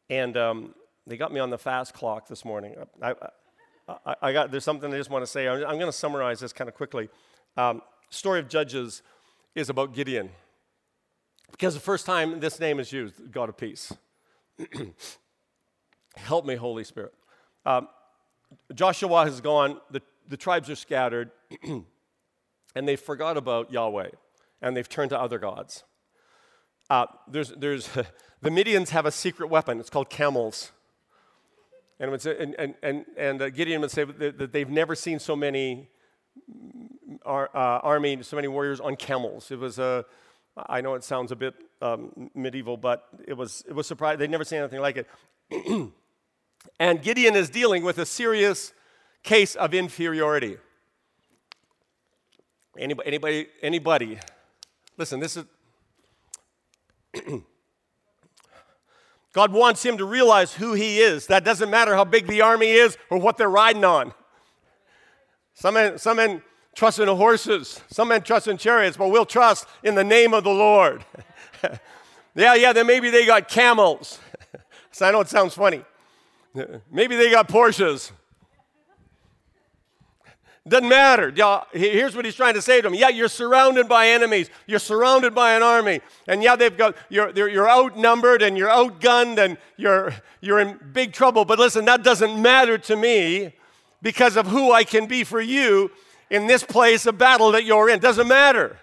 And 0.09 0.37
um, 0.37 0.73
they 1.07 1.17
got 1.17 1.33
me 1.33 1.41
on 1.41 1.51
the 1.51 1.59
fast 1.59 1.95
clock 1.95 2.29
this 2.29 2.45
morning. 2.45 2.75
I, 3.01 3.15
I, 3.89 4.15
I 4.23 4.33
got, 4.33 4.51
there's 4.51 4.65
something 4.65 4.93
I 4.93 4.97
just 4.97 5.11
want 5.11 5.23
to 5.23 5.31
say. 5.31 5.47
I'm, 5.47 5.59
I'm 5.59 5.79
going 5.79 5.87
to 5.87 5.93
summarize 5.93 6.41
this 6.41 6.53
kind 6.53 6.69
of 6.69 6.75
quickly. 6.75 7.09
Um, 7.57 7.83
story 8.11 8.41
of 8.41 8.49
Judges 8.49 9.03
is 9.55 9.71
about 9.71 9.95
Gideon. 9.95 10.31
Because 11.51 11.75
the 11.75 11.81
first 11.81 12.07
time 12.07 12.41
this 12.41 12.59
name 12.59 12.81
is 12.81 12.93
used, 12.93 13.15
God 13.31 13.49
of 13.49 13.57
peace. 13.57 13.93
Help 16.17 16.45
me, 16.45 16.57
Holy 16.57 16.85
Spirit. 16.85 17.15
Um, 17.65 17.89
Joshua 18.75 19.25
has 19.25 19.41
gone, 19.41 19.81
the, 19.91 20.03
the 20.29 20.37
tribes 20.37 20.69
are 20.71 20.77
scattered, 20.77 21.31
and 21.63 22.89
they 22.89 22.97
forgot 22.97 23.37
about 23.37 23.73
Yahweh, 23.73 24.11
and 24.61 24.77
they've 24.77 24.89
turned 24.89 25.11
to 25.11 25.21
other 25.21 25.39
gods. 25.39 25.85
Uh, 26.91 27.07
there's, 27.29 27.51
there's, 27.51 27.89
the 28.41 28.51
Midians 28.51 28.91
have 28.91 29.07
a 29.07 29.13
secret 29.13 29.49
weapon, 29.49 29.79
it's 29.79 29.91
called 29.91 30.11
camels. 30.11 30.73
And, 31.99 32.27
and, 32.27 32.75
and, 32.83 33.05
and, 33.17 33.55
Gideon 33.55 33.81
would 33.81 33.91
say 33.91 34.05
that 34.05 34.53
they've 34.53 34.69
never 34.69 34.95
seen 34.95 35.19
so 35.19 35.35
many 35.35 35.89
ar, 37.25 37.51
uh, 37.55 37.81
army, 37.83 38.23
so 38.23 38.37
many 38.37 38.49
warriors 38.49 38.81
on 38.81 38.97
camels. 38.97 39.51
It 39.51 39.59
was 39.59 39.79
a, 39.79 40.05
I 40.57 40.83
know 40.83 40.95
it 40.95 41.05
sounds 41.05 41.33
a 41.33 41.37
bit 41.37 41.55
um, 41.81 42.31
medieval, 42.35 42.77
but 42.77 43.09
it 43.27 43.35
was, 43.35 43.65
it 43.67 43.73
was 43.73 43.87
surprising. 43.87 44.19
They'd 44.19 44.31
never 44.31 44.45
seen 44.45 44.59
anything 44.59 44.81
like 44.81 44.99
it. 44.99 45.09
and 46.79 47.03
Gideon 47.03 47.35
is 47.35 47.49
dealing 47.49 47.83
with 47.83 47.99
a 47.99 48.07
serious 48.07 48.75
case 49.23 49.55
of 49.55 49.73
inferiority. 49.73 50.59
Anybody, 52.79 53.07
anybody, 53.09 53.47
anybody 53.63 54.19
listen, 54.97 55.21
this 55.21 55.37
is. 55.37 55.45
God 59.37 59.53
wants 59.53 59.85
him 59.85 59.99
to 59.99 60.07
realize 60.07 60.55
who 60.55 60.73
he 60.73 60.99
is. 60.99 61.27
That 61.27 61.45
doesn't 61.45 61.69
matter 61.69 61.95
how 61.95 62.07
big 62.07 62.27
the 62.27 62.41
army 62.41 62.71
is 62.71 62.97
or 63.11 63.19
what 63.19 63.37
they're 63.37 63.51
riding 63.51 63.85
on. 63.85 64.15
Some 65.53 65.75
men, 65.75 65.99
some 65.99 66.17
men 66.17 66.41
trust 66.75 67.01
in 67.01 67.09
horses, 67.09 67.83
some 67.91 68.09
men 68.09 68.23
trust 68.23 68.49
in 68.49 68.57
chariots, 68.57 68.97
but 68.97 69.11
we'll 69.11 69.27
trust 69.27 69.67
in 69.83 69.95
the 69.95 70.03
name 70.03 70.33
of 70.33 70.43
the 70.43 70.55
Lord. 70.55 71.05
yeah, 72.35 72.55
yeah, 72.55 72.73
then 72.73 72.87
maybe 72.87 73.11
they 73.11 73.27
got 73.27 73.47
camels. 73.47 74.21
so 74.91 75.07
I 75.07 75.11
know 75.11 75.21
it 75.21 75.29
sounds 75.29 75.53
funny. 75.53 75.85
Maybe 76.91 77.15
they 77.15 77.31
got 77.31 77.47
Porsches. 77.47 78.13
Doesn't 80.69 80.89
matter. 80.89 81.33
Here's 81.73 82.17
what 82.17 82.25
he's 82.25 82.35
trying 82.35 82.55
to 82.55 82.63
say 82.63 82.79
to 82.79 82.83
them. 82.83 82.95
Yeah, 82.95 83.09
you're 83.09 83.29
surrounded 83.29 83.89
by 83.89 84.09
enemies. 84.09 84.51
You're 84.67 84.81
surrounded 84.81 85.33
by 85.33 85.53
an 85.53 85.63
army. 85.63 86.01
And 86.27 86.43
yeah, 86.43 86.57
they've 86.57 86.77
got, 86.77 86.97
you're, 87.09 87.31
you're 87.49 87.71
outnumbered 87.71 88.43
and 88.43 88.59
you're 88.59 88.69
outgunned 88.69 89.39
and 89.39 89.59
you're, 89.77 90.13
you're 90.41 90.59
in 90.59 90.81
big 90.93 91.13
trouble. 91.13 91.45
But 91.45 91.61
listen, 91.61 91.85
that 91.85 92.03
doesn't 92.03 92.41
matter 92.41 92.79
to 92.79 92.97
me 92.97 93.55
because 94.03 94.37
of 94.37 94.49
who 94.49 94.73
I 94.73 94.83
can 94.83 95.07
be 95.07 95.23
for 95.23 95.41
you 95.41 95.93
in 96.31 96.49
this 96.49 96.65
place 96.65 97.07
of 97.07 97.17
battle 97.17 97.53
that 97.53 97.65
you're 97.65 97.89
in. 97.89 98.01
Doesn't 98.01 98.27
matter. 98.27 98.77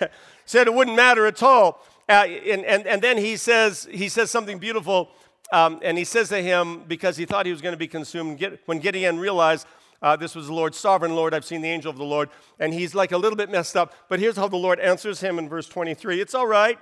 Said 0.46 0.66
it 0.66 0.72
wouldn't 0.72 0.96
matter 0.96 1.26
at 1.26 1.42
all. 1.42 1.84
Uh, 2.08 2.24
and, 2.24 2.64
and, 2.64 2.86
and 2.86 3.02
then 3.02 3.18
he 3.18 3.36
says, 3.36 3.86
he 3.90 4.08
says 4.08 4.30
something 4.30 4.58
beautiful. 4.58 5.10
Um, 5.52 5.80
and 5.82 5.98
he 5.98 6.04
says 6.04 6.30
to 6.30 6.40
him, 6.40 6.84
because 6.88 7.18
he 7.18 7.26
thought 7.26 7.44
he 7.44 7.52
was 7.52 7.60
going 7.60 7.74
to 7.74 7.78
be 7.78 7.88
consumed, 7.88 8.58
when 8.64 8.78
Gideon 8.78 9.18
realized 9.18 9.66
uh, 10.00 10.16
this 10.16 10.34
was 10.34 10.46
the 10.46 10.52
Lord, 10.52 10.74
sovereign 10.74 11.14
Lord. 11.14 11.34
I've 11.34 11.44
seen 11.44 11.60
the 11.60 11.68
angel 11.68 11.90
of 11.90 11.96
the 11.96 12.04
Lord. 12.04 12.30
And 12.58 12.72
he's 12.72 12.94
like 12.94 13.12
a 13.12 13.18
little 13.18 13.36
bit 13.36 13.50
messed 13.50 13.76
up. 13.76 13.94
But 14.08 14.20
here's 14.20 14.36
how 14.36 14.48
the 14.48 14.56
Lord 14.56 14.78
answers 14.78 15.20
him 15.20 15.38
in 15.38 15.48
verse 15.48 15.68
23 15.68 16.20
It's 16.20 16.34
all 16.34 16.46
right. 16.46 16.78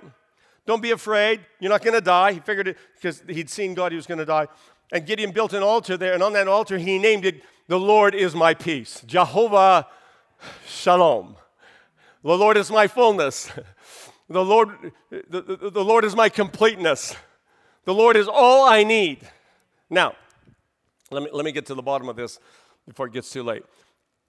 Don't 0.65 0.81
be 0.81 0.91
afraid. 0.91 1.39
You're 1.59 1.71
not 1.71 1.81
going 1.81 1.93
to 1.93 2.01
die. 2.01 2.33
He 2.33 2.39
figured 2.41 2.67
it 2.67 2.77
because 2.95 3.23
he'd 3.27 3.49
seen 3.49 3.73
God, 3.73 3.93
he 3.93 3.95
was 3.95 4.05
going 4.05 4.17
to 4.17 4.25
die. 4.25 4.47
And 4.91 5.05
Gideon 5.05 5.31
built 5.31 5.53
an 5.53 5.63
altar 5.63 5.97
there. 5.97 6.13
And 6.13 6.21
on 6.21 6.33
that 6.33 6.47
altar, 6.47 6.77
he 6.77 6.99
named 6.99 7.25
it, 7.25 7.41
The 7.67 7.79
Lord 7.79 8.13
is 8.13 8.35
my 8.35 8.53
peace. 8.53 9.01
Jehovah 9.05 9.87
Shalom. 10.67 11.35
The 12.23 12.37
Lord 12.37 12.57
is 12.57 12.69
my 12.69 12.87
fullness. 12.87 13.51
The 14.29 14.43
Lord, 14.43 14.91
the, 15.09 15.41
the, 15.41 15.69
the 15.71 15.83
Lord 15.83 16.03
is 16.03 16.13
my 16.13 16.27
completeness. 16.27 17.15
The 17.85 17.93
Lord 17.93 18.17
is 18.17 18.27
all 18.27 18.67
I 18.67 18.83
need. 18.83 19.19
Now, 19.89 20.15
let 21.09 21.23
me, 21.23 21.29
let 21.31 21.45
me 21.45 21.53
get 21.53 21.65
to 21.67 21.75
the 21.75 21.81
bottom 21.81 22.09
of 22.09 22.17
this 22.17 22.37
before 22.87 23.07
it 23.07 23.13
gets 23.13 23.29
too 23.29 23.43
late. 23.43 23.63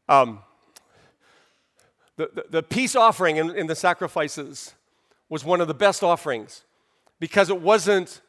Um, 0.08 0.40
the, 2.16 2.30
the, 2.34 2.44
the, 2.50 2.62
peace 2.62 2.96
offering 2.96 3.36
in, 3.36 3.54
in 3.54 3.68
the 3.68 3.76
sacrifices 3.76 4.74
was 5.28 5.44
one 5.44 5.60
of 5.60 5.68
the 5.68 5.74
best 5.74 6.02
offerings 6.02 6.64
because 7.20 7.48
it 7.50 7.60
wasn't 7.60 8.20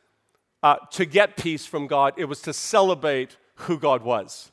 uh, 0.62 0.76
to 0.92 1.06
get 1.06 1.38
peace 1.38 1.66
from 1.66 1.88
God, 1.88 2.14
it 2.18 2.26
was 2.26 2.42
to 2.42 2.54
celebrate 2.54 3.38
who 3.56 3.80
God 3.80 4.04
was. 4.04 4.52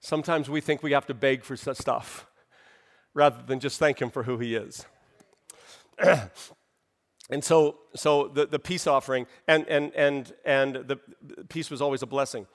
Sometimes 0.00 0.48
we 0.48 0.60
think 0.60 0.82
we 0.82 0.92
have 0.92 1.06
to 1.06 1.14
beg 1.14 1.44
for 1.44 1.56
stuff 1.56 2.26
rather 3.14 3.42
than 3.46 3.60
just 3.60 3.78
thank 3.78 4.00
Him 4.00 4.10
for 4.10 4.22
who 4.22 4.38
He 4.38 4.54
is. 4.54 4.86
and 7.30 7.44
so, 7.44 7.78
so 7.94 8.28
the, 8.28 8.46
the 8.46 8.58
peace 8.58 8.86
offering, 8.86 9.26
and, 9.46 9.66
and, 9.68 9.92
and, 9.94 10.32
and 10.44 10.76
the, 10.76 10.98
the 11.20 11.44
peace 11.44 11.70
was 11.70 11.82
always 11.82 12.02
a 12.02 12.06
blessing. 12.06 12.46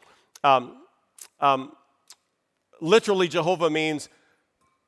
Um, 0.44 0.78
um, 1.40 1.74
literally, 2.82 3.28
Jehovah 3.28 3.70
means 3.70 4.10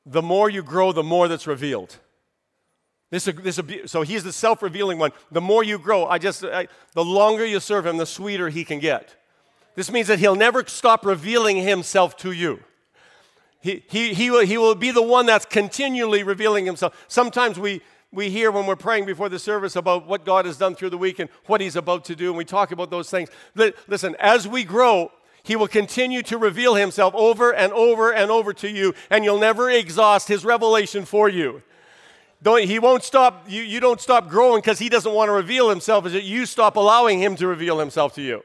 the 0.06 0.22
more 0.22 0.48
you 0.48 0.62
grow, 0.62 0.92
the 0.92 1.02
more 1.02 1.28
that's 1.28 1.46
revealed. 1.46 1.98
This, 3.10 3.24
this, 3.24 3.60
so 3.86 4.02
he's 4.02 4.22
the 4.22 4.32
self 4.32 4.62
revealing 4.62 4.98
one. 4.98 5.10
The 5.32 5.40
more 5.40 5.64
you 5.64 5.78
grow, 5.78 6.06
I 6.06 6.18
just, 6.18 6.44
I, 6.44 6.68
the 6.94 7.04
longer 7.04 7.44
you 7.44 7.58
serve 7.58 7.86
him, 7.86 7.96
the 7.96 8.06
sweeter 8.06 8.48
he 8.48 8.64
can 8.64 8.78
get. 8.78 9.16
This 9.74 9.90
means 9.90 10.06
that 10.08 10.18
he'll 10.18 10.36
never 10.36 10.64
stop 10.66 11.04
revealing 11.04 11.56
himself 11.56 12.16
to 12.18 12.32
you. 12.32 12.60
He, 13.60 13.82
he, 13.90 14.14
he, 14.14 14.30
will, 14.30 14.46
he 14.46 14.58
will 14.58 14.74
be 14.74 14.90
the 14.90 15.02
one 15.02 15.26
that's 15.26 15.44
continually 15.44 16.22
revealing 16.22 16.66
himself. 16.66 17.04
Sometimes 17.08 17.58
we, 17.58 17.82
we 18.12 18.30
hear 18.30 18.50
when 18.50 18.66
we're 18.66 18.76
praying 18.76 19.06
before 19.06 19.28
the 19.28 19.38
service 19.38 19.76
about 19.76 20.06
what 20.06 20.24
God 20.24 20.46
has 20.46 20.56
done 20.56 20.74
through 20.74 20.90
the 20.90 20.98
week 20.98 21.18
and 21.18 21.28
what 21.46 21.60
he's 21.60 21.76
about 21.76 22.04
to 22.06 22.16
do, 22.16 22.28
and 22.28 22.38
we 22.38 22.44
talk 22.44 22.72
about 22.72 22.90
those 22.90 23.10
things. 23.10 23.28
Listen, 23.86 24.16
as 24.18 24.48
we 24.48 24.64
grow, 24.64 25.12
he 25.42 25.56
will 25.56 25.68
continue 25.68 26.22
to 26.22 26.38
reveal 26.38 26.74
himself 26.74 27.14
over 27.14 27.52
and 27.52 27.72
over 27.72 28.12
and 28.12 28.30
over 28.30 28.52
to 28.54 28.70
you, 28.70 28.94
and 29.10 29.24
you'll 29.24 29.38
never 29.38 29.70
exhaust 29.70 30.28
his 30.28 30.44
revelation 30.44 31.04
for 31.04 31.28
you. 31.28 31.62
Don't, 32.42 32.64
he 32.64 32.78
won't 32.78 33.02
stop, 33.02 33.44
you, 33.48 33.62
you 33.62 33.80
don't 33.80 34.00
stop 34.00 34.28
growing 34.28 34.60
because 34.60 34.78
he 34.78 34.88
doesn't 34.88 35.12
want 35.12 35.28
to 35.28 35.32
reveal 35.32 35.68
himself, 35.68 36.06
is 36.06 36.12
that 36.12 36.24
you 36.24 36.46
stop 36.46 36.76
allowing 36.76 37.20
him 37.20 37.36
to 37.36 37.46
reveal 37.46 37.78
himself 37.78 38.14
to 38.14 38.22
you. 38.22 38.42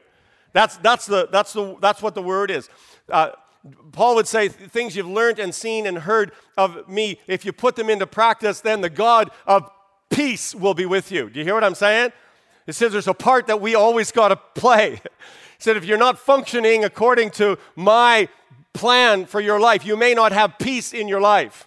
That's, 0.52 0.76
that's, 0.78 1.06
the, 1.06 1.28
that's, 1.30 1.52
the, 1.52 1.76
that's 1.80 2.02
what 2.02 2.14
the 2.14 2.22
word 2.22 2.50
is. 2.50 2.68
Uh, 3.10 3.30
Paul 3.92 4.14
would 4.16 4.28
say, 4.28 4.48
Things 4.48 4.96
you've 4.96 5.06
learned 5.06 5.38
and 5.38 5.54
seen 5.54 5.86
and 5.86 5.98
heard 5.98 6.32
of 6.56 6.88
me, 6.88 7.18
if 7.26 7.44
you 7.44 7.52
put 7.52 7.76
them 7.76 7.90
into 7.90 8.06
practice, 8.06 8.60
then 8.60 8.80
the 8.80 8.90
God 8.90 9.30
of 9.46 9.70
peace 10.10 10.54
will 10.54 10.74
be 10.74 10.86
with 10.86 11.10
you. 11.10 11.30
Do 11.30 11.38
you 11.38 11.44
hear 11.44 11.54
what 11.54 11.64
I'm 11.64 11.74
saying? 11.74 12.12
It 12.66 12.74
says 12.74 12.92
there's 12.92 13.08
a 13.08 13.14
part 13.14 13.46
that 13.46 13.60
we 13.60 13.74
always 13.74 14.12
got 14.12 14.28
to 14.28 14.36
play. 14.54 15.00
Said, 15.66 15.76
if 15.76 15.84
you're 15.84 15.98
not 15.98 16.16
functioning 16.16 16.84
according 16.84 17.30
to 17.30 17.58
my 17.74 18.28
plan 18.72 19.26
for 19.26 19.40
your 19.40 19.58
life, 19.58 19.84
you 19.84 19.96
may 19.96 20.14
not 20.14 20.30
have 20.30 20.60
peace 20.60 20.92
in 20.92 21.08
your 21.08 21.20
life. 21.20 21.66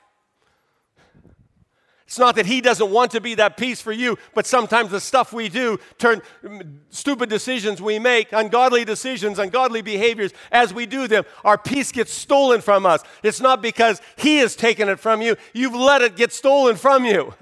It's 2.07 2.17
not 2.17 2.37
that 2.37 2.45
he 2.45 2.61
doesn't 2.61 2.89
want 2.91 3.11
to 3.11 3.19
be 3.19 3.35
that 3.35 3.57
peace 3.57 3.81
for 3.81 3.91
you, 3.91 4.17
but 4.33 4.45
sometimes 4.45 4.91
the 4.91 5.01
stuff 5.01 5.33
we 5.33 5.49
do, 5.49 5.81
turn 5.97 6.21
mm, 6.41 6.77
stupid 6.89 7.27
decisions 7.27 7.81
we 7.81 7.99
make, 7.99 8.31
ungodly 8.31 8.85
decisions, 8.85 9.37
ungodly 9.37 9.81
behaviors, 9.81 10.31
as 10.49 10.73
we 10.73 10.85
do 10.85 11.05
them, 11.09 11.25
our 11.43 11.57
peace 11.57 11.91
gets 11.91 12.13
stolen 12.13 12.61
from 12.61 12.85
us. 12.85 13.03
It's 13.21 13.41
not 13.41 13.61
because 13.61 14.01
he 14.15 14.37
has 14.37 14.55
taken 14.55 14.87
it 14.87 15.01
from 15.01 15.21
you, 15.21 15.35
you've 15.51 15.75
let 15.75 16.01
it 16.01 16.15
get 16.15 16.31
stolen 16.31 16.77
from 16.77 17.03
you. 17.03 17.33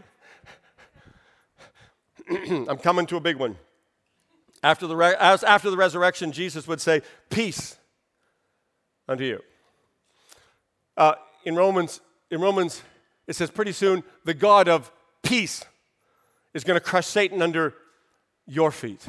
I'm 2.67 2.79
coming 2.79 3.05
to 3.05 3.17
a 3.17 3.21
big 3.21 3.35
one. 3.35 3.57
After 4.63 4.87
the, 4.87 4.95
after 5.19 5.69
the 5.69 5.77
resurrection, 5.77 6.31
Jesus 6.31 6.67
would 6.67 6.81
say, 6.81 7.01
Peace 7.29 7.77
unto 9.07 9.23
you. 9.23 9.41
Uh, 10.95 11.13
in 11.45 11.55
Romans, 11.55 12.01
in 12.31 12.41
Romans 12.41 12.81
it 13.27 13.35
says 13.35 13.51
pretty 13.51 13.73
soon 13.73 14.03
the 14.23 14.33
God 14.33 14.67
of 14.67 14.91
peace 15.21 15.63
is 16.53 16.63
going 16.63 16.79
to 16.79 16.83
crush 16.83 17.05
Satan 17.05 17.41
under 17.41 17.73
your 18.47 18.71
feet. 18.71 19.05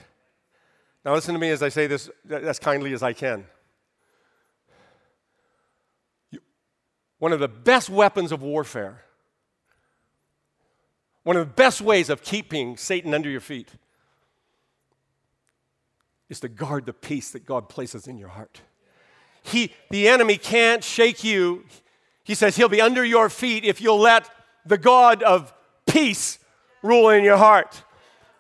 Now, 1.05 1.15
listen 1.15 1.33
to 1.33 1.41
me 1.41 1.51
as 1.51 1.63
I 1.63 1.69
say 1.69 1.87
this 1.87 2.11
as 2.29 2.59
kindly 2.59 2.93
as 2.93 3.03
I 3.03 3.13
can. 3.13 3.47
One 7.19 7.33
of 7.33 7.41
the 7.41 7.49
best 7.49 7.89
weapons 7.89 8.31
of 8.31 8.43
warfare, 8.43 9.03
one 11.23 11.37
of 11.37 11.47
the 11.47 11.55
best 11.55 11.81
ways 11.81 12.11
of 12.11 12.23
keeping 12.23 12.77
Satan 12.77 13.15
under 13.15 13.29
your 13.31 13.41
feet, 13.41 13.71
is 16.29 16.41
to 16.41 16.49
guard 16.49 16.87
the 16.87 16.93
peace 16.93 17.31
that 17.31 17.47
God 17.47 17.69
places 17.69 18.07
in 18.07 18.19
your 18.19 18.29
heart. 18.29 18.61
He, 19.43 19.73
the 19.91 20.09
enemy 20.09 20.37
can't 20.37 20.85
shake 20.85 21.25
you 21.25 21.65
he 22.29 22.35
says 22.35 22.57
he'll 22.57 22.69
be 22.69 22.83
under 22.83 23.03
your 23.03 23.31
feet 23.31 23.65
if 23.65 23.81
you'll 23.81 23.99
let 23.99 24.29
the 24.67 24.77
God 24.77 25.23
of 25.23 25.51
peace 25.87 26.39
rule 26.83 27.09
in 27.09 27.25
your 27.25 27.39
heart. 27.39 27.83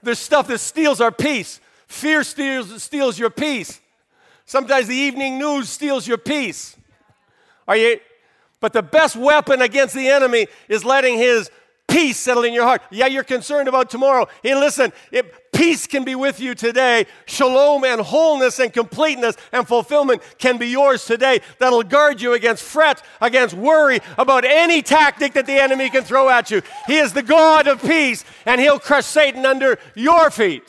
There's 0.03 0.19
stuff 0.19 0.47
that 0.49 0.59
steals 0.59 1.01
our 1.01 1.11
peace. 1.11 1.59
Fear 1.87 2.23
steals, 2.23 2.83
steals 2.83 3.19
your 3.19 3.31
peace. 3.31 3.81
Sometimes 4.45 4.89
the 4.89 4.95
evening 4.95 5.39
news 5.39 5.71
steals 5.71 6.07
your 6.07 6.19
peace. 6.19 6.77
Are 7.67 7.79
you? 7.79 7.99
But 8.61 8.75
the 8.75 8.83
best 8.83 9.17
weapon 9.17 9.63
against 9.63 9.95
the 9.95 10.09
enemy 10.09 10.49
is 10.69 10.85
letting 10.85 11.17
his 11.17 11.51
peace 11.89 12.19
settle 12.19 12.45
in 12.45 12.53
your 12.53 12.65
heart. 12.65 12.83
Yeah, 12.91 13.07
you're 13.07 13.25
concerned 13.25 13.69
about 13.69 13.91
tomorrow. 13.91 14.29
Hey, 14.43 14.55
listen, 14.55 14.93
it, 15.11 15.49
Peace 15.59 15.89
can 15.89 16.05
be 16.05 16.15
with 16.15 16.39
you 16.39 16.55
today. 16.55 17.05
Shalom 17.27 17.83
and 17.83 18.01
wholeness 18.01 18.61
and 18.61 18.73
completeness 18.73 19.37
and 19.51 19.67
fulfillment 19.67 20.23
can 20.39 20.57
be 20.57 20.69
yours 20.69 21.05
today. 21.05 21.41
That'll 21.59 21.83
guard 21.83 22.21
you 22.21 22.35
against 22.35 22.63
fret, 22.63 23.03
against 23.21 23.57
worry 23.57 23.99
about 24.17 24.45
any 24.45 24.83
tactic 24.83 25.33
that 25.33 25.47
the 25.47 25.61
enemy 25.61 25.91
can 25.91 26.05
throw 26.05 26.29
at 26.29 26.53
you. 26.53 26.63
He 26.87 26.99
is 26.99 27.13
the 27.13 27.25
God 27.25 27.67
of 27.67 27.83
peace, 27.83 28.25
and 28.47 28.61
he'll 28.61 28.79
crush 28.79 29.07
Satan 29.07 29.45
under 29.45 29.81
your 29.97 30.31
feet. 30.31 30.63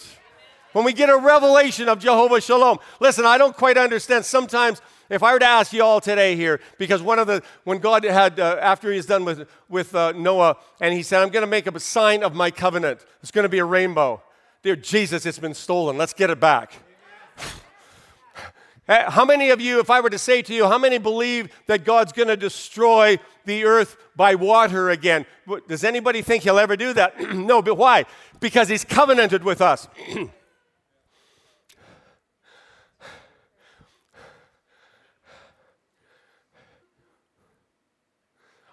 When 0.73 0.85
we 0.85 0.93
get 0.93 1.09
a 1.09 1.17
revelation 1.17 1.87
of 1.87 1.99
Jehovah 1.99 2.41
Shalom. 2.41 2.79
Listen, 2.99 3.25
I 3.25 3.37
don't 3.37 3.55
quite 3.55 3.77
understand. 3.77 4.25
Sometimes, 4.25 4.81
if 5.09 5.23
I 5.23 5.33
were 5.33 5.39
to 5.39 5.45
ask 5.45 5.73
you 5.73 5.83
all 5.83 5.99
today 5.99 6.35
here, 6.35 6.59
because 6.77 7.01
one 7.01 7.17
of 7.17 7.27
the, 7.27 7.41
when 7.63 7.79
God 7.79 8.03
had, 8.03 8.39
uh, 8.39 8.57
after 8.61 8.91
he's 8.91 9.07
done 9.07 9.25
with, 9.25 9.49
with 9.67 9.95
uh, 9.95 10.11
Noah, 10.11 10.57
and 10.79 10.93
he 10.93 11.01
said, 11.01 11.21
I'm 11.21 11.29
going 11.29 11.41
to 11.41 11.47
make 11.47 11.65
a 11.67 11.79
sign 11.79 12.23
of 12.23 12.35
my 12.35 12.51
covenant. 12.51 13.05
It's 13.21 13.31
going 13.31 13.43
to 13.43 13.49
be 13.49 13.59
a 13.59 13.65
rainbow. 13.65 14.21
Dear 14.61 14.75
Jesus, 14.75 15.25
it's 15.25 15.39
been 15.39 15.53
stolen. 15.53 15.97
Let's 15.97 16.13
get 16.13 16.29
it 16.29 16.39
back. 16.39 16.73
how 18.87 19.25
many 19.25 19.49
of 19.49 19.61
you, 19.61 19.79
if 19.79 19.89
I 19.89 20.01
were 20.01 20.09
to 20.09 20.19
say 20.19 20.41
to 20.43 20.53
you, 20.53 20.67
how 20.67 20.77
many 20.77 20.97
believe 20.97 21.49
that 21.67 21.85
God's 21.85 22.11
going 22.11 22.27
to 22.27 22.37
destroy 22.37 23.17
the 23.45 23.65
earth 23.65 23.97
by 24.15 24.35
water 24.35 24.89
again? 24.89 25.25
Does 25.67 25.83
anybody 25.83 26.21
think 26.21 26.43
he'll 26.43 26.59
ever 26.59 26.75
do 26.75 26.93
that? 26.93 27.19
no, 27.33 27.61
but 27.61 27.75
why? 27.75 28.05
Because 28.39 28.67
he's 28.69 28.85
covenanted 28.85 29.43
with 29.43 29.61
us. 29.61 29.87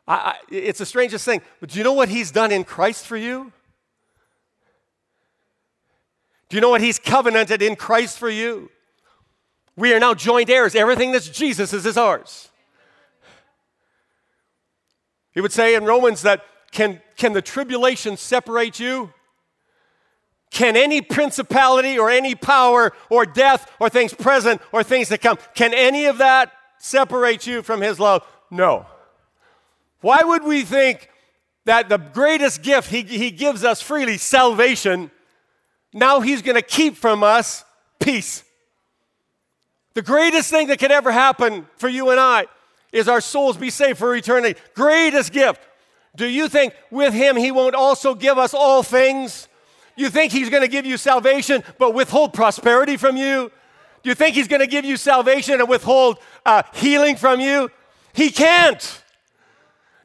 I, 0.09 0.15
I, 0.15 0.37
it's 0.51 0.79
the 0.79 0.87
strangest 0.87 1.25
thing. 1.25 1.43
But 1.61 1.71
do 1.71 1.79
you 1.79 1.85
know 1.85 1.93
what 1.93 2.09
he's 2.09 2.31
done 2.31 2.53
in 2.53 2.65
Christ 2.65 3.07
for 3.07 3.17
you? 3.17 3.53
Do 6.49 6.57
you 6.57 6.61
know 6.61 6.71
what 6.71 6.81
He's 6.81 6.99
covenanted 6.99 7.63
in 7.63 7.77
Christ 7.77 8.19
for 8.19 8.31
you? 8.31 8.71
We 9.77 9.93
are 9.93 10.01
now 10.01 10.15
joint 10.15 10.49
heirs. 10.49 10.75
Everything 10.75 11.13
that's 11.13 11.29
Jesus 11.29 11.73
is, 11.73 11.97
ours. 11.97 12.49
He 15.33 15.41
would 15.41 15.53
say 15.53 15.75
in 15.75 15.85
Romans 15.85 16.23
that 16.23 16.45
can, 16.71 17.01
can 17.17 17.33
the 17.33 17.43
tribulation 17.43 18.17
separate 18.17 18.81
you? 18.81 19.13
Can 20.51 20.77
any 20.77 21.03
principality 21.03 21.99
or 21.99 22.09
any 22.09 22.35
power 22.35 22.93
or 23.11 23.27
death 23.27 23.71
or 23.79 23.91
things 23.91 24.15
present 24.15 24.63
or 24.73 24.83
things 24.83 25.09
to 25.09 25.19
come, 25.19 25.39
can 25.55 25.75
any 25.75 26.07
of 26.07 26.19
that 26.19 26.53
separate 26.79 27.47
you 27.47 27.61
from 27.63 27.81
His 27.83 28.01
love? 28.01 28.25
No. 28.51 28.87
Why 30.01 30.23
would 30.23 30.45
we 30.45 30.63
think 30.63 31.11
that 31.65 31.89
the 31.89 31.99
greatest 31.99 32.63
gift 32.63 32.91
He, 32.91 33.03
he 33.03 33.31
gives 33.31 33.65
us 33.65 33.83
freely, 33.83 34.19
salvation, 34.19 35.11
now 35.93 36.21
he's 36.21 36.43
going 36.43 36.57
to 36.57 36.63
keep 36.63 36.97
from 36.97 37.23
us 37.23 37.65
peace. 37.99 38.45
The 39.95 40.03
greatest 40.03 40.51
thing 40.51 40.67
that 40.69 40.79
could 40.79 40.93
ever 40.93 41.11
happen 41.11 41.67
for 41.79 41.89
you 41.89 42.11
and 42.11 42.21
I 42.21 42.47
is 42.93 43.09
our 43.09 43.21
souls 43.21 43.57
be 43.57 43.71
saved 43.71 43.99
for 43.99 44.15
eternity. 44.15 44.61
Greatest 44.75 45.33
gift. 45.33 45.61
Do 46.15 46.27
you 46.27 46.49
think 46.49 46.75
with 46.91 47.15
him 47.15 47.37
he 47.37 47.51
won't 47.51 47.75
also 47.75 48.15
give 48.15 48.37
us 48.37 48.53
all 48.53 48.83
things? 48.83 49.49
You 49.97 50.11
think 50.11 50.33
he's 50.33 50.51
going 50.51 50.63
to 50.63 50.69
give 50.69 50.85
you 50.85 50.99
salvation 50.99 51.65
but 51.79 51.95
withhold 51.95 52.35
prosperity 52.35 52.97
from 52.97 53.17
you? 53.17 53.51
Do 54.03 54.11
you 54.11 54.15
think 54.15 54.35
he's 54.35 54.49
going 54.49 54.61
to 54.61 54.67
give 54.67 54.85
you 54.85 54.97
salvation 54.97 55.61
and 55.61 55.69
withhold 55.69 56.19
uh, 56.45 56.63
healing 56.75 57.17
from 57.17 57.41
you? 57.41 57.71
He 58.13 58.31
can't. 58.31 59.03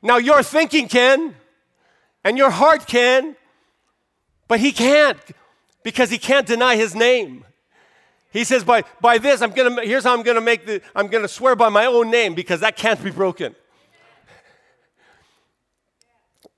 Now, 0.01 0.17
your 0.17 0.41
thinking 0.41 0.87
can, 0.87 1.35
and 2.23 2.37
your 2.37 2.49
heart 2.49 2.87
can, 2.87 3.35
but 4.47 4.59
he 4.59 4.71
can't 4.71 5.19
because 5.83 6.09
he 6.09 6.17
can't 6.17 6.47
deny 6.47 6.75
his 6.75 6.95
name. 6.95 7.45
He 8.31 8.43
says, 8.43 8.63
by, 8.63 8.83
by 9.01 9.17
this, 9.17 9.41
I'm 9.41 9.51
gonna, 9.51 9.83
here's 9.83 10.03
how 10.03 10.13
I'm 10.13 10.23
gonna 10.23 10.41
make 10.41 10.65
the, 10.65 10.81
I'm 10.95 11.07
gonna 11.07 11.27
swear 11.27 11.55
by 11.55 11.69
my 11.69 11.85
own 11.85 12.09
name 12.09 12.33
because 12.33 12.61
that 12.61 12.75
can't 12.77 13.03
be 13.03 13.11
broken. 13.11 13.55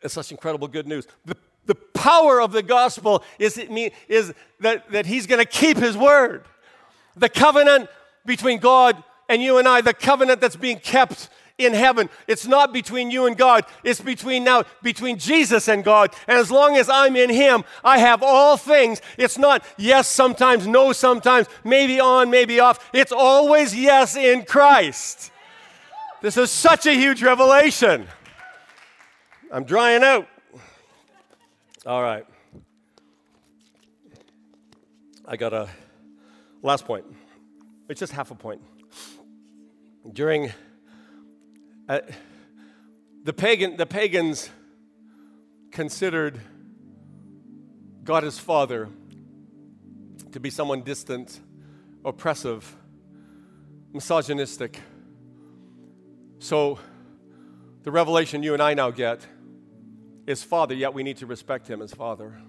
It's 0.01 0.13
such 0.13 0.31
incredible 0.31 0.67
good 0.67 0.87
news. 0.87 1.07
The, 1.25 1.35
the 1.65 1.75
power 1.75 2.41
of 2.41 2.51
the 2.51 2.61
gospel 2.61 3.23
is, 3.39 3.57
it 3.57 3.71
mean, 3.71 3.91
is 4.07 4.33
that, 4.59 4.91
that 4.91 5.05
he's 5.05 5.25
gonna 5.25 5.45
keep 5.45 5.77
his 5.77 5.97
word. 5.97 6.45
The 7.15 7.29
covenant 7.29 7.89
between 8.25 8.59
God 8.59 9.01
and 9.29 9.41
you 9.41 9.57
and 9.57 9.67
I, 9.67 9.81
the 9.81 9.93
covenant 9.93 10.41
that's 10.41 10.55
being 10.55 10.79
kept 10.79 11.29
in 11.57 11.73
heaven. 11.73 12.09
It's 12.27 12.47
not 12.47 12.73
between 12.73 13.11
you 13.11 13.25
and 13.25 13.37
God. 13.37 13.65
It's 13.83 14.01
between 14.01 14.43
now, 14.43 14.63
between 14.81 15.17
Jesus 15.17 15.67
and 15.67 15.83
God. 15.83 16.13
And 16.27 16.37
as 16.37 16.49
long 16.49 16.77
as 16.77 16.89
I'm 16.89 17.15
in 17.15 17.29
Him, 17.29 17.63
I 17.83 17.99
have 17.99 18.23
all 18.23 18.57
things. 18.57 19.01
It's 19.17 19.37
not 19.37 19.63
yes 19.77 20.07
sometimes, 20.07 20.65
no 20.65 20.93
sometimes, 20.93 21.47
maybe 21.63 21.99
on, 21.99 22.29
maybe 22.29 22.59
off. 22.59 22.89
It's 22.93 23.11
always 23.11 23.75
yes 23.75 24.15
in 24.15 24.45
Christ. 24.45 25.31
This 26.21 26.37
is 26.37 26.49
such 26.49 26.85
a 26.85 26.93
huge 26.93 27.21
revelation. 27.21 28.07
I'm 29.51 29.65
drying 29.65 30.03
out. 30.03 30.27
All 31.85 32.01
right. 32.01 32.25
I 35.25 35.37
got 35.37 35.53
a 35.53 35.69
last 36.61 36.85
point. 36.85 37.05
It's 37.89 37.99
just 37.99 38.13
half 38.13 38.31
a 38.31 38.35
point. 38.35 38.61
During 40.11 40.51
uh, 41.89 41.99
the 43.23 43.33
pagan, 43.33 43.75
the 43.77 43.85
pagans 43.85 44.49
considered 45.71 46.39
God 48.03 48.23
as 48.23 48.39
Father 48.39 48.89
to 50.31 50.39
be 50.39 50.49
someone 50.49 50.81
distant, 50.81 51.39
oppressive, 52.05 52.75
misogynistic. 53.91 54.79
So, 56.39 56.79
the 57.83 57.91
revelation 57.91 58.43
you 58.43 58.53
and 58.53 58.61
I 58.61 58.73
now 58.73 58.91
get 58.91 59.25
is 60.25 60.41
Father, 60.41 60.73
yet 60.73 60.93
we 60.93 61.03
need 61.03 61.17
to 61.17 61.25
respect 61.25 61.69
Him 61.69 61.81
as 61.81 61.93
Father, 61.93 62.41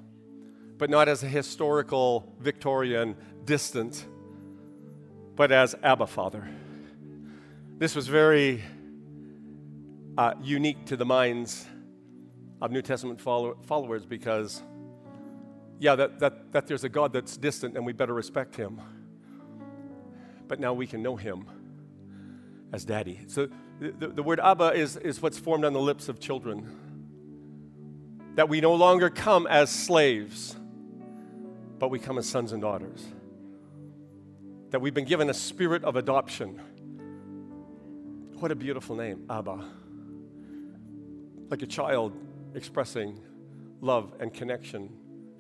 but 0.79 0.91
not 0.91 1.09
as 1.09 1.25
a 1.25 1.29
historical 1.29 2.33
Victorian 2.39 3.17
distant, 3.45 4.07
but 5.35 5.51
as 5.51 5.75
Abba 5.83 6.07
Father. 6.07 6.49
This 7.79 7.97
was 7.97 8.07
very 8.07 8.63
uh, 10.17 10.35
unique 10.43 10.87
to 10.87 10.97
the 10.97 11.05
minds 11.05 11.67
of 12.63 12.71
New 12.71 12.83
Testament 12.83 13.21
follow- 13.21 13.57
followers 13.63 14.07
because, 14.07 14.63
yeah, 15.79 15.95
that, 15.97 16.21
that, 16.21 16.53
that 16.53 16.67
there's 16.67 16.85
a 16.85 16.89
God 16.89 17.13
that's 17.13 17.37
distant 17.37 17.77
and 17.77 17.85
we 17.85 17.93
better 17.93 18.15
respect 18.15 18.57
him. 18.57 18.81
But 20.47 20.61
now 20.61 20.73
we 20.73 20.87
can 20.87 21.03
know 21.03 21.17
him 21.17 21.47
as 22.73 22.85
daddy. 22.85 23.21
So 23.27 23.49
the, 23.81 24.09
the, 24.09 24.23
word 24.23 24.41
Abba 24.41 24.73
is, 24.75 24.97
is 24.97 25.21
what's 25.21 25.39
formed 25.39 25.65
on 25.65 25.73
the 25.73 25.81
lips 25.81 26.09
of 26.09 26.21
children. 26.21 26.81
That 28.37 28.49
we 28.49 28.61
no 28.61 28.75
longer 28.75 29.11
come 29.11 29.47
as 29.47 29.71
slaves, 29.71 30.57
but 31.79 31.89
we 31.89 31.99
come 31.99 32.19
as 32.19 32.29
sons 32.29 32.53
and 32.53 32.61
daughters. 32.61 33.05
That 34.71 34.81
we've 34.81 34.95
been 34.95 35.05
given 35.05 35.31
a 35.31 35.35
spirit 35.35 35.85
of 35.85 35.97
adoption. 35.97 36.61
What 38.39 38.51
a 38.51 38.57
beautiful 38.57 38.97
name, 38.97 39.25
Abba. 39.31 39.65
Like 41.51 41.63
a 41.63 41.67
child 41.67 42.13
expressing 42.55 43.21
love 43.81 44.15
and 44.21 44.33
connection 44.33 44.91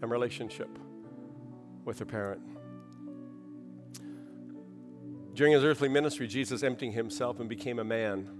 and 0.02 0.10
relationship 0.10 0.68
with 1.84 1.98
their 1.98 2.06
parent. 2.06 2.40
During 5.34 5.52
his 5.52 5.64
earthly 5.64 5.88
ministry, 5.88 6.28
Jesus 6.28 6.62
emptied 6.62 6.92
himself 6.92 7.40
and 7.40 7.48
became 7.48 7.78
a 7.78 7.84
man 7.84 8.30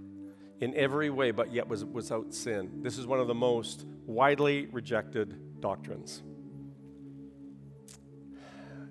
in 0.61 0.73
every 0.75 1.09
way, 1.09 1.31
but 1.31 1.51
yet 1.51 1.67
was 1.67 1.83
without 1.83 2.33
sin. 2.33 2.81
This 2.81 2.97
is 2.97 3.05
one 3.05 3.19
of 3.19 3.27
the 3.27 3.33
most 3.33 3.85
widely 4.05 4.67
rejected 4.67 5.59
doctrines. 5.59 6.23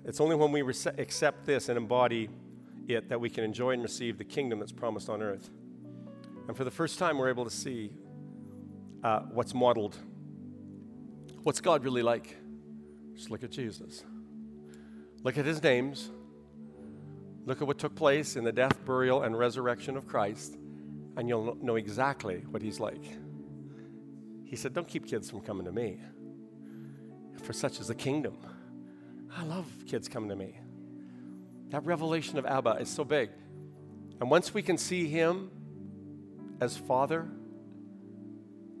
It's 0.03 0.21
only 0.21 0.35
when 0.35 0.51
we 0.51 0.61
accept 0.61 1.45
this 1.45 1.67
and 1.69 1.77
embody 1.77 2.29
it 2.87 3.09
that 3.09 3.19
we 3.19 3.29
can 3.31 3.43
enjoy 3.43 3.71
and 3.71 3.81
receive 3.81 4.19
the 4.19 4.23
kingdom 4.23 4.59
that's 4.59 4.71
promised 4.71 5.09
on 5.09 5.23
earth. 5.23 5.49
And 6.47 6.55
for 6.55 6.63
the 6.63 6.69
first 6.69 6.99
time, 6.99 7.17
we're 7.17 7.29
able 7.29 7.45
to 7.45 7.49
see 7.49 7.91
uh, 9.05 9.19
what's 9.31 9.53
modeled. 9.53 9.95
What's 11.43 11.61
God 11.61 11.83
really 11.83 12.01
like? 12.01 12.35
Just 13.13 13.29
look 13.29 13.43
at 13.43 13.51
Jesus. 13.51 14.03
Look 15.21 15.37
at 15.37 15.45
his 15.45 15.61
names. 15.61 16.09
Look 17.45 17.61
at 17.61 17.67
what 17.67 17.77
took 17.77 17.93
place 17.93 18.35
in 18.35 18.43
the 18.43 18.51
death, 18.51 18.83
burial, 18.83 19.21
and 19.21 19.37
resurrection 19.37 19.95
of 19.95 20.07
Christ, 20.07 20.57
and 21.15 21.29
you'll 21.29 21.55
know 21.61 21.75
exactly 21.75 22.43
what 22.49 22.63
he's 22.63 22.79
like. 22.79 23.03
He 24.43 24.55
said, 24.55 24.73
Don't 24.73 24.87
keep 24.87 25.05
kids 25.05 25.29
from 25.29 25.41
coming 25.41 25.65
to 25.65 25.71
me, 25.71 25.99
for 27.43 27.53
such 27.53 27.79
is 27.79 27.89
the 27.89 27.95
kingdom. 27.95 28.35
I 29.37 29.43
love 29.43 29.67
kids 29.85 30.07
coming 30.07 30.29
to 30.29 30.35
me. 30.35 30.59
That 31.69 31.85
revelation 31.85 32.39
of 32.39 32.47
Abba 32.47 32.77
is 32.79 32.89
so 32.89 33.03
big. 33.03 33.29
And 34.19 34.31
once 34.31 34.51
we 34.51 34.63
can 34.63 34.79
see 34.79 35.07
him 35.07 35.51
as 36.59 36.75
Father, 36.75 37.27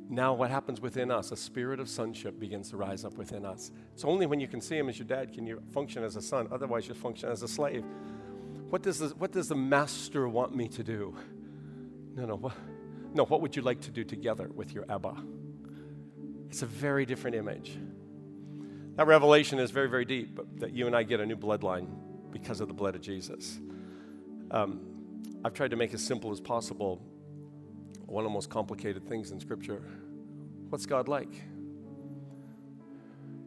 now 0.09 0.33
what 0.33 0.51
happens 0.51 0.81
within 0.81 1.09
us? 1.09 1.31
A 1.31 1.35
spirit 1.35 1.79
of 1.79 1.89
sonship 1.89 2.39
begins 2.39 2.69
to 2.69 2.77
rise 2.77 3.03
up 3.03 3.17
within 3.17 3.45
us. 3.45 3.71
It's 3.93 4.05
only 4.05 4.25
when 4.25 4.39
you 4.39 4.47
can 4.47 4.61
see 4.61 4.77
him 4.77 4.87
as 4.87 4.99
your 4.99 5.07
dad 5.07 5.33
can 5.33 5.47
you 5.47 5.61
function 5.71 6.03
as 6.03 6.15
a 6.15 6.21
son. 6.21 6.47
Otherwise, 6.51 6.87
you 6.87 6.93
function 6.93 7.29
as 7.29 7.41
a 7.41 7.47
slave. 7.47 7.83
What 8.69 8.83
does 8.83 8.99
the, 8.99 9.07
what 9.09 9.31
does 9.31 9.47
the 9.47 9.55
master 9.55 10.27
want 10.27 10.55
me 10.55 10.67
to 10.69 10.83
do? 10.83 11.15
No, 12.15 12.25
no. 12.25 12.35
What, 12.35 12.53
no, 13.13 13.25
what 13.25 13.41
would 13.41 13.55
you 13.55 13.61
like 13.61 13.81
to 13.81 13.91
do 13.91 14.03
together 14.03 14.49
with 14.53 14.73
your 14.73 14.85
Abba? 14.89 15.15
It's 16.49 16.61
a 16.61 16.67
very 16.67 17.05
different 17.05 17.35
image. 17.35 17.77
That 18.95 19.07
revelation 19.07 19.59
is 19.59 19.71
very, 19.71 19.89
very 19.89 20.05
deep, 20.05 20.39
that 20.59 20.71
you 20.71 20.87
and 20.87 20.95
I 20.95 21.03
get 21.03 21.19
a 21.19 21.25
new 21.25 21.35
bloodline 21.35 21.87
because 22.31 22.61
of 22.61 22.67
the 22.67 22.73
blood 22.73 22.95
of 22.95 23.01
Jesus. 23.01 23.59
Um, 24.51 24.81
I've 25.43 25.53
tried 25.53 25.71
to 25.71 25.77
make 25.77 25.93
as 25.93 26.03
simple 26.03 26.31
as 26.31 26.39
possible 26.39 27.01
one 28.05 28.23
of 28.23 28.29
the 28.29 28.33
most 28.33 28.49
complicated 28.49 29.07
things 29.07 29.31
in 29.31 29.39
Scripture. 29.39 29.81
What's 30.69 30.85
God 30.85 31.07
like? 31.07 31.43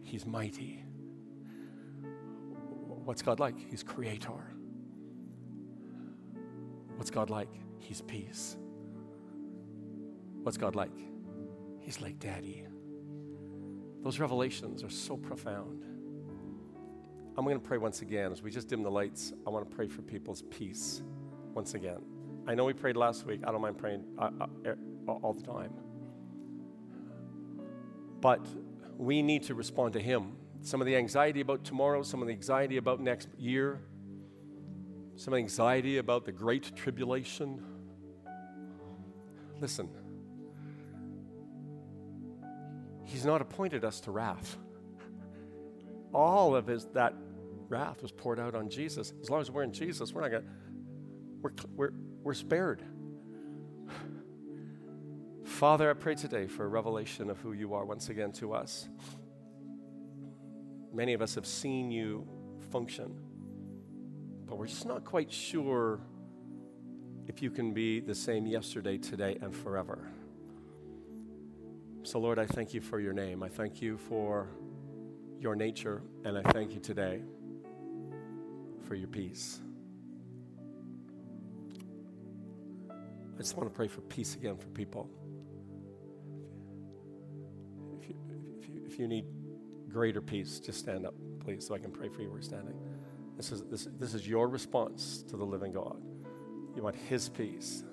He's 0.03 0.27
mighty. 0.27 0.85
What's 3.05 3.23
God 3.23 3.41
like? 3.41 3.59
He's 3.71 3.83
creator. 3.83 4.55
What's 6.97 7.11
God 7.11 7.31
like? 7.31 7.49
He's 7.79 8.01
peace. 8.03 8.57
What's 10.43 10.57
God 10.57 10.75
like? 10.75 10.97
He's 11.81 12.01
like 12.01 12.19
daddy. 12.19 12.67
Those 14.03 14.19
revelations 14.19 14.83
are 14.83 14.91
so 14.91 15.17
profound. 15.17 15.85
I'm 17.37 17.45
going 17.45 17.59
to 17.59 17.67
pray 17.67 17.79
once 17.79 18.03
again. 18.03 18.33
As 18.33 18.43
we 18.43 18.51
just 18.51 18.69
dim 18.69 18.83
the 18.83 18.91
lights, 18.91 19.33
I 19.47 19.51
want 19.51 19.69
to 19.69 19.77
pray 19.77 19.87
for 19.87 20.03
people's 20.03 20.43
peace 20.51 21.03
once 21.55 21.75
again. 21.75 22.01
I 22.49 22.55
know 22.55 22.65
we 22.65 22.73
prayed 22.73 22.97
last 22.97 23.27
week. 23.27 23.43
I 23.47 23.53
don't 23.53 23.61
mind 23.61 23.77
praying 23.77 24.05
uh, 24.19 24.31
uh, 24.67 25.13
all 25.13 25.35
the 25.35 25.43
time. 25.43 25.71
But 28.23 28.41
we 28.97 29.21
need 29.21 29.43
to 29.45 29.55
respond 29.55 29.93
to 29.93 30.01
Him. 30.01 30.33
Some 30.63 30.81
of 30.81 30.87
the 30.87 30.97
anxiety 30.97 31.43
about 31.43 31.63
tomorrow, 31.63 32.03
some 32.03 32.23
of 32.23 32.27
the 32.27 32.33
anxiety 32.33 32.79
about 32.79 33.01
next 33.01 33.29
year, 33.37 33.83
some 35.15 35.35
anxiety 35.35 35.99
about 35.99 36.25
the 36.25 36.33
great 36.33 36.75
tribulation. 36.75 37.63
Listen, 39.61 39.91
He's 43.05 43.27
not 43.27 43.43
appointed 43.43 43.85
us 43.85 44.01
to 44.01 44.11
wrath. 44.11 44.57
All 46.15 46.57
of 46.57 46.67
his, 46.67 46.87
that 46.95 47.13
wrath 47.69 48.01
was 48.01 48.11
poured 48.11 48.41
out 48.41 48.55
on 48.55 48.71
Jesus. 48.71 49.13
As 49.21 49.29
long 49.29 49.43
as 49.43 49.51
we're 49.51 49.65
in 49.65 49.73
Jesus, 49.73 50.15
we're 50.15 50.23
not 50.23 50.31
going 50.31 50.43
to, 50.45 50.49
we're, 51.43 51.53
we're, 51.75 51.91
we're 52.29 52.35
spared. 52.35 52.83
Father, 55.45 55.89
I 55.91 55.95
pray 55.95 56.15
today 56.15 56.47
for 56.47 56.67
a 56.67 56.69
revelation 56.69 57.31
of 57.31 57.39
who 57.39 57.55
you 57.55 57.73
are 57.73 57.87
once 57.87 58.11
again 58.11 58.33
to 58.33 58.53
us. 58.53 58.87
Many 60.93 61.15
of 61.15 61.23
us 61.23 61.37
have 61.37 61.47
seen 61.47 61.91
you 61.91 62.29
function, 62.71 63.19
but 64.45 64.59
we're 64.59 64.67
just 64.67 64.85
not 64.85 65.07
quite 65.07 65.33
sure 65.33 66.01
if 67.27 67.41
you 67.41 67.51
can 67.51 67.73
be 67.73 67.99
the 67.99 68.15
same 68.15 68.45
yesterday, 68.45 68.99
today, 68.99 69.39
and 69.41 69.57
forever. 69.57 70.07
So, 72.03 72.19
Lord, 72.19 72.39
I 72.39 72.45
thank 72.45 72.75
you 72.75 72.83
for 72.83 73.01
your 73.01 73.15
name. 73.15 73.43
I 73.43 73.49
thank 73.49 73.81
you 73.81 73.97
for 73.97 74.51
your 75.41 75.57
nature, 75.57 76.03
and 76.27 76.37
I 76.37 76.43
thank 76.53 76.75
you 76.75 76.81
today 76.81 77.23
for 78.87 78.95
your 78.95 79.09
peace. 79.09 79.63
I 83.39 83.41
just 83.41 83.57
want 83.57 83.69
to 83.69 83.75
pray 83.75 83.87
for 83.87 84.01
peace 84.01 84.35
again 84.35 84.57
for 84.57 84.67
people. 84.69 85.09
If 88.01 88.09
you, 88.09 88.17
if 88.61 88.69
you, 88.69 88.83
if 88.85 88.99
you 88.99 89.07
need 89.07 89.27
greater 89.89 90.21
peace, 90.21 90.59
just 90.59 90.81
stand 90.81 91.07
up, 91.07 91.15
please, 91.39 91.65
so 91.65 91.73
I 91.73 91.79
can 91.79 91.93
pray 91.93 92.09
for 92.09 92.21
you 92.21 92.31
where 92.31 92.39
you're 92.39 92.43
standing. 92.43 92.75
This 93.37 93.53
is, 93.53 93.63
this, 93.71 93.87
this 93.97 94.13
is 94.13 94.27
your 94.27 94.49
response 94.49 95.23
to 95.29 95.37
the 95.37 95.45
living 95.45 95.71
God. 95.71 96.03
You 96.75 96.83
want 96.83 96.97
His 96.97 97.29
peace. 97.29 97.85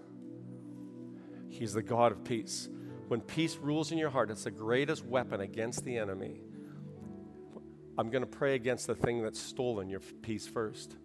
He's 1.48 1.74
the 1.74 1.84
God 1.84 2.12
of 2.12 2.24
peace. 2.24 2.68
When 3.08 3.22
peace 3.22 3.56
rules 3.58 3.92
in 3.92 4.00
your 4.00 4.10
heart, 4.10 4.32
it's 4.32 4.46
the 4.46 4.52
greatest 4.52 5.06
weapon 5.06 5.42
against 5.42 5.86
the 5.86 5.96
enemy. 5.96 6.42
I'm 8.00 8.10
going 8.10 8.24
to 8.24 8.28
pray 8.28 8.56
against 8.56 8.88
the 8.88 8.96
thing 8.96 9.22
that's 9.22 9.40
stolen 9.40 9.90
your 9.90 10.00
peace 10.00 10.48
first. 10.48 10.96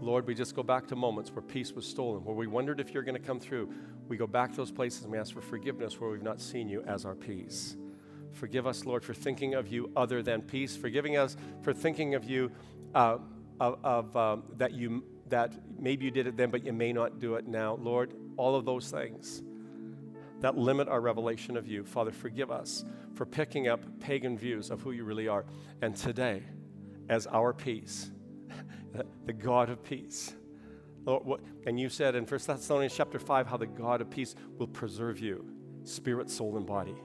Lord, 0.00 0.26
we 0.26 0.34
just 0.34 0.54
go 0.54 0.62
back 0.62 0.86
to 0.88 0.96
moments 0.96 1.30
where 1.30 1.42
peace 1.42 1.72
was 1.72 1.86
stolen, 1.86 2.24
where 2.24 2.34
we 2.34 2.46
wondered 2.46 2.80
if 2.80 2.94
you're 2.94 3.02
going 3.02 3.20
to 3.20 3.26
come 3.26 3.40
through. 3.40 3.72
We 4.06 4.16
go 4.16 4.26
back 4.26 4.50
to 4.50 4.56
those 4.56 4.70
places 4.70 5.02
and 5.02 5.12
we 5.12 5.18
ask 5.18 5.34
for 5.34 5.40
forgiveness 5.40 6.00
where 6.00 6.10
we've 6.10 6.22
not 6.22 6.40
seen 6.40 6.68
you 6.68 6.82
as 6.86 7.04
our 7.04 7.14
peace. 7.14 7.76
Forgive 8.32 8.66
us, 8.66 8.84
Lord, 8.84 9.04
for 9.04 9.14
thinking 9.14 9.54
of 9.54 9.68
you 9.68 9.90
other 9.96 10.22
than 10.22 10.42
peace. 10.42 10.76
Forgiving 10.76 11.16
us 11.16 11.36
for 11.62 11.72
thinking 11.72 12.14
of 12.14 12.24
you 12.24 12.52
uh, 12.94 13.18
of, 13.58 13.78
of 13.84 14.16
um, 14.16 14.44
that 14.56 14.72
you 14.72 15.04
that 15.28 15.52
maybe 15.78 16.06
you 16.06 16.10
did 16.10 16.26
it 16.26 16.36
then, 16.36 16.50
but 16.50 16.64
you 16.64 16.72
may 16.72 16.92
not 16.92 17.18
do 17.18 17.34
it 17.34 17.46
now. 17.46 17.74
Lord, 17.74 18.14
all 18.36 18.54
of 18.56 18.64
those 18.64 18.90
things 18.90 19.42
that 20.40 20.56
limit 20.56 20.88
our 20.88 21.00
revelation 21.00 21.56
of 21.56 21.66
you. 21.66 21.84
Father, 21.84 22.12
forgive 22.12 22.50
us 22.50 22.84
for 23.14 23.26
picking 23.26 23.68
up 23.68 23.80
pagan 24.00 24.38
views 24.38 24.70
of 24.70 24.80
who 24.80 24.92
you 24.92 25.04
really 25.04 25.28
are. 25.28 25.44
And 25.82 25.94
today, 25.96 26.44
as 27.08 27.26
our 27.26 27.52
peace, 27.52 28.10
the 29.26 29.32
God 29.32 29.70
of 29.70 29.82
peace, 29.82 30.34
Lord, 31.04 31.24
what, 31.24 31.40
and 31.66 31.78
you 31.78 31.88
said 31.88 32.14
in 32.14 32.24
1 32.24 32.40
Thessalonians 32.46 32.94
chapter 32.94 33.18
5 33.18 33.46
how 33.46 33.56
the 33.56 33.66
God 33.66 34.00
of 34.00 34.10
peace 34.10 34.34
will 34.58 34.66
preserve 34.66 35.20
you, 35.20 35.44
spirit, 35.84 36.30
soul, 36.30 36.56
and 36.56 36.66
body. 36.66 36.96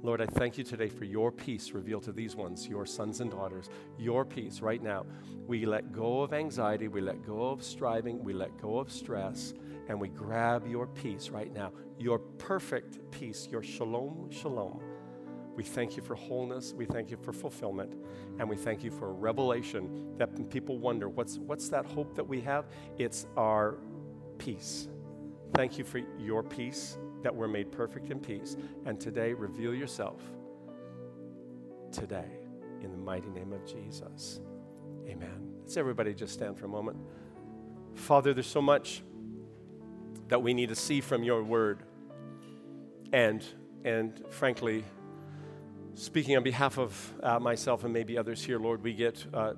Lord, 0.00 0.20
I 0.20 0.26
thank 0.26 0.56
you 0.56 0.62
today 0.62 0.88
for 0.88 1.04
your 1.04 1.32
peace 1.32 1.72
revealed 1.72 2.04
to 2.04 2.12
these 2.12 2.36
ones, 2.36 2.68
your 2.68 2.86
sons 2.86 3.20
and 3.20 3.30
daughters. 3.30 3.68
Your 3.98 4.24
peace 4.24 4.60
right 4.60 4.80
now. 4.80 5.04
We 5.46 5.66
let 5.66 5.92
go 5.92 6.22
of 6.22 6.32
anxiety, 6.32 6.86
we 6.86 7.00
let 7.00 7.26
go 7.26 7.48
of 7.48 7.64
striving, 7.64 8.22
we 8.22 8.32
let 8.32 8.56
go 8.62 8.78
of 8.78 8.92
stress, 8.92 9.54
and 9.88 10.00
we 10.00 10.08
grab 10.08 10.68
your 10.68 10.86
peace 10.86 11.30
right 11.30 11.52
now. 11.52 11.72
Your 11.98 12.20
perfect 12.20 13.10
peace, 13.10 13.48
your 13.50 13.62
shalom, 13.62 14.30
shalom. 14.30 14.80
We 15.58 15.64
thank 15.64 15.96
you 15.96 16.04
for 16.04 16.14
wholeness, 16.14 16.72
we 16.72 16.86
thank 16.86 17.10
you 17.10 17.16
for 17.16 17.32
fulfillment, 17.32 17.92
and 18.38 18.48
we 18.48 18.54
thank 18.54 18.84
you 18.84 18.92
for 18.92 19.08
a 19.08 19.12
revelation 19.12 20.14
that 20.16 20.48
people 20.50 20.78
wonder 20.78 21.08
what's, 21.08 21.38
what's 21.38 21.68
that 21.70 21.84
hope 21.84 22.14
that 22.14 22.22
we 22.22 22.40
have? 22.42 22.66
It's 22.96 23.26
our 23.36 23.78
peace. 24.38 24.86
Thank 25.54 25.76
you 25.76 25.82
for 25.82 26.00
your 26.16 26.44
peace 26.44 26.96
that 27.24 27.34
we're 27.34 27.48
made 27.48 27.72
perfect 27.72 28.12
in 28.12 28.20
peace. 28.20 28.56
And 28.86 29.00
today, 29.00 29.32
reveal 29.32 29.74
yourself 29.74 30.22
today 31.90 32.30
in 32.80 32.92
the 32.92 32.96
mighty 32.96 33.30
name 33.30 33.52
of 33.52 33.66
Jesus. 33.66 34.38
Amen. 35.08 35.54
Let's 35.62 35.76
everybody 35.76 36.14
just 36.14 36.34
stand 36.34 36.56
for 36.56 36.66
a 36.66 36.68
moment. 36.68 36.98
Father, 37.96 38.32
there's 38.32 38.46
so 38.46 38.62
much 38.62 39.02
that 40.28 40.40
we 40.40 40.54
need 40.54 40.68
to 40.68 40.76
see 40.76 41.00
from 41.00 41.24
your 41.24 41.42
word. 41.42 41.82
And, 43.12 43.44
and 43.82 44.22
frankly, 44.30 44.84
speaking 45.98 46.36
on 46.36 46.44
behalf 46.44 46.78
of 46.78 47.14
uh, 47.22 47.40
myself 47.40 47.82
and 47.82 47.92
maybe 47.92 48.16
others 48.16 48.44
here, 48.44 48.58
Lord, 48.58 48.82
we 48.82 48.94
get 48.94 49.24
uh, 49.34 49.54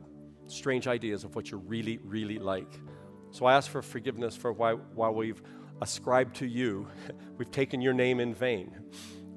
strange 0.47 0.89
ideas 0.89 1.23
of 1.23 1.37
what 1.37 1.51
you're 1.51 1.61
really, 1.61 1.99
really 2.03 2.39
like. 2.39 2.81
So 3.31 3.45
I 3.45 3.55
ask 3.55 3.71
for 3.71 3.83
forgiveness 3.83 4.35
for 4.37 4.51
why, 4.53 4.73
why 4.73 5.11
we've 5.11 5.43
ascribed 5.83 6.37
to 6.37 6.47
you, 6.47 6.89
we've 7.37 7.51
taken 7.51 7.83
your 7.83 7.93
name 7.93 8.21
in 8.21 8.35
vain. 8.35 8.75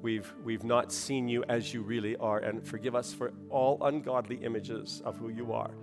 We've, 0.00 0.32
we've 0.42 0.64
not 0.64 0.92
seen 0.92 1.28
you 1.28 1.44
as 1.48 1.72
you 1.74 1.82
really 1.82 2.16
are, 2.16 2.38
and 2.38 2.66
forgive 2.66 2.94
us 2.94 3.12
for 3.12 3.32
all 3.50 3.78
ungodly 3.84 4.36
images 4.36 5.02
of 5.04 5.16
who 5.16 5.28
you 5.28 5.52
are. 5.52 5.74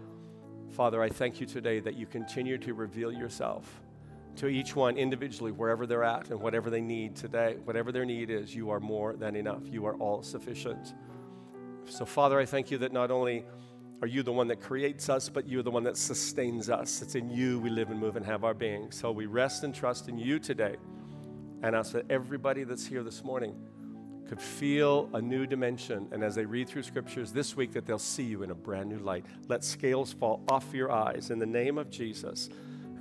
Father, 0.72 1.04
I 1.04 1.10
thank 1.10 1.40
you 1.40 1.46
today 1.46 1.80
that 1.82 1.96
you 1.96 2.08
continue 2.08 2.58
to 2.60 2.74
reveal 2.74 3.12
yourself 3.12 3.82
to 4.38 4.48
each 4.48 4.76
one 4.76 4.98
individually, 4.98 5.52
wherever 5.52 5.86
they're 5.86 6.04
at 6.04 6.30
and 6.30 6.40
whatever 6.40 6.70
they 6.70 6.82
need 6.82 7.16
today. 7.16 7.58
Whatever 7.64 7.92
their 7.92 8.06
need 8.06 8.30
is, 8.30 8.56
you 8.56 8.70
are 8.70 8.80
more 8.80 9.16
than 9.16 9.36
enough. 9.36 9.62
You 9.66 9.86
are 9.86 9.96
all 9.96 10.24
sufficient. 10.24 10.94
So, 11.86 12.06
Father, 12.06 12.40
I 12.40 12.46
thank 12.46 12.72
you 12.72 12.78
that 12.80 12.94
not 12.94 13.12
only 13.12 13.46
are 14.02 14.08
you 14.08 14.24
the 14.24 14.32
one 14.32 14.48
that 14.48 14.62
creates 14.62 15.10
us, 15.10 15.30
but 15.30 15.48
you're 15.48 15.62
the 15.62 15.72
one 15.72 15.84
that 15.84 15.96
sustains 15.96 16.70
us. 16.70 17.02
It's 17.02 17.16
in 17.16 17.30
you 17.30 17.60
we 17.60 17.70
live 17.70 17.92
and 17.92 18.00
move 18.00 18.16
and 18.16 18.26
have 18.26 18.44
our 18.44 18.56
being. 18.56 18.92
So 18.92 19.12
we 19.12 19.28
rest 19.28 19.64
and 19.64 19.76
trust 19.76 20.10
in 20.10 20.18
you 20.18 20.40
today 20.40 20.78
and 21.62 21.76
ask 21.76 21.92
that 21.94 22.10
everybody 22.10 22.64
that's 22.64 22.86
here 22.86 23.04
this 23.04 23.24
morning 23.24 23.56
could 24.28 24.42
feel 24.42 25.10
a 25.14 25.22
new 25.22 25.46
dimension. 25.46 26.08
And 26.12 26.24
as 26.24 26.34
they 26.34 26.46
read 26.46 26.68
through 26.68 26.84
scriptures 26.84 27.32
this 27.32 27.56
week, 27.56 27.74
that 27.74 27.86
they'll 27.86 28.00
see 28.00 28.24
you 28.24 28.42
in 28.42 28.50
a 28.50 28.56
brand 28.56 28.90
new 28.90 28.98
light. 28.98 29.26
Let 29.48 29.64
scales 29.64 30.14
fall 30.14 30.42
off 30.48 30.74
your 30.74 30.92
eyes 30.92 31.30
in 31.30 31.38
the 31.38 31.46
name 31.46 31.78
of 31.78 31.92
Jesus 31.92 32.50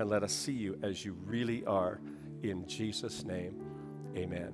and 0.01 0.09
let 0.09 0.23
us 0.23 0.33
see 0.33 0.53
you 0.53 0.79
as 0.83 1.05
you 1.05 1.15
really 1.27 1.65
are. 1.67 2.01
In 2.43 2.67
Jesus' 2.67 3.23
name, 3.23 3.55
amen. 4.17 4.53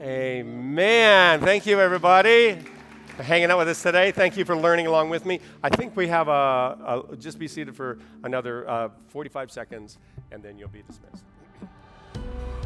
Amen. 0.00 1.40
Thank 1.40 1.66
you, 1.66 1.80
everybody 1.80 2.58
for 3.16 3.22
hanging 3.22 3.50
out 3.50 3.58
with 3.58 3.68
us 3.68 3.82
today. 3.82 4.12
Thank 4.12 4.36
you 4.36 4.44
for 4.44 4.54
learning 4.54 4.86
along 4.86 5.08
with 5.08 5.24
me. 5.24 5.40
I 5.62 5.70
think 5.70 5.96
we 5.96 6.08
have 6.08 6.28
a, 6.28 7.04
a 7.10 7.16
just 7.16 7.38
be 7.38 7.48
seated 7.48 7.74
for 7.74 7.98
another 8.22 8.68
uh, 8.68 8.88
45 9.08 9.50
seconds, 9.50 9.98
and 10.30 10.42
then 10.42 10.58
you'll 10.58 10.68
be 10.68 10.82
dismissed. 10.82 11.24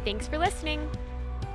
Thanks 0.04 0.26
for 0.26 0.38
listening. 0.38 0.88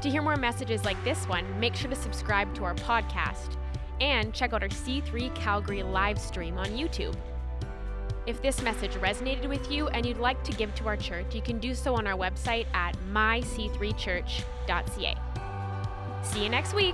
To 0.02 0.10
hear 0.10 0.22
more 0.22 0.38
messages 0.38 0.84
like 0.84 1.02
this 1.04 1.26
one, 1.28 1.46
make 1.60 1.76
sure 1.76 1.90
to 1.90 1.96
subscribe 1.96 2.54
to 2.56 2.64
our 2.64 2.76
podcast 2.76 3.58
and 4.00 4.34
check 4.34 4.54
out 4.54 4.64
our 4.64 4.70
C3 4.70 5.34
Calgary 5.36 5.84
live 5.84 6.20
stream 6.20 6.58
on 6.58 6.68
YouTube. 6.68 7.16
If 8.28 8.42
this 8.42 8.62
message 8.62 8.92
resonated 8.94 9.50
with 9.50 9.72
you 9.72 9.88
and 9.90 10.06
you'd 10.06 10.18
like 10.18 10.44
to 10.44 10.52
give 10.52 10.76
to 10.76 10.88
our 10.88 10.98
church, 10.98 11.34
you 11.34 11.42
can 11.42 11.60
do 11.60 11.74
so 11.74 11.96
on 11.96 12.06
our 12.06 12.18
website 12.18 12.68
at 12.74 12.96
myc3church.ca. 13.12 15.16
See 16.24 16.44
you 16.44 16.50
next 16.50 16.76
week. 16.76 16.94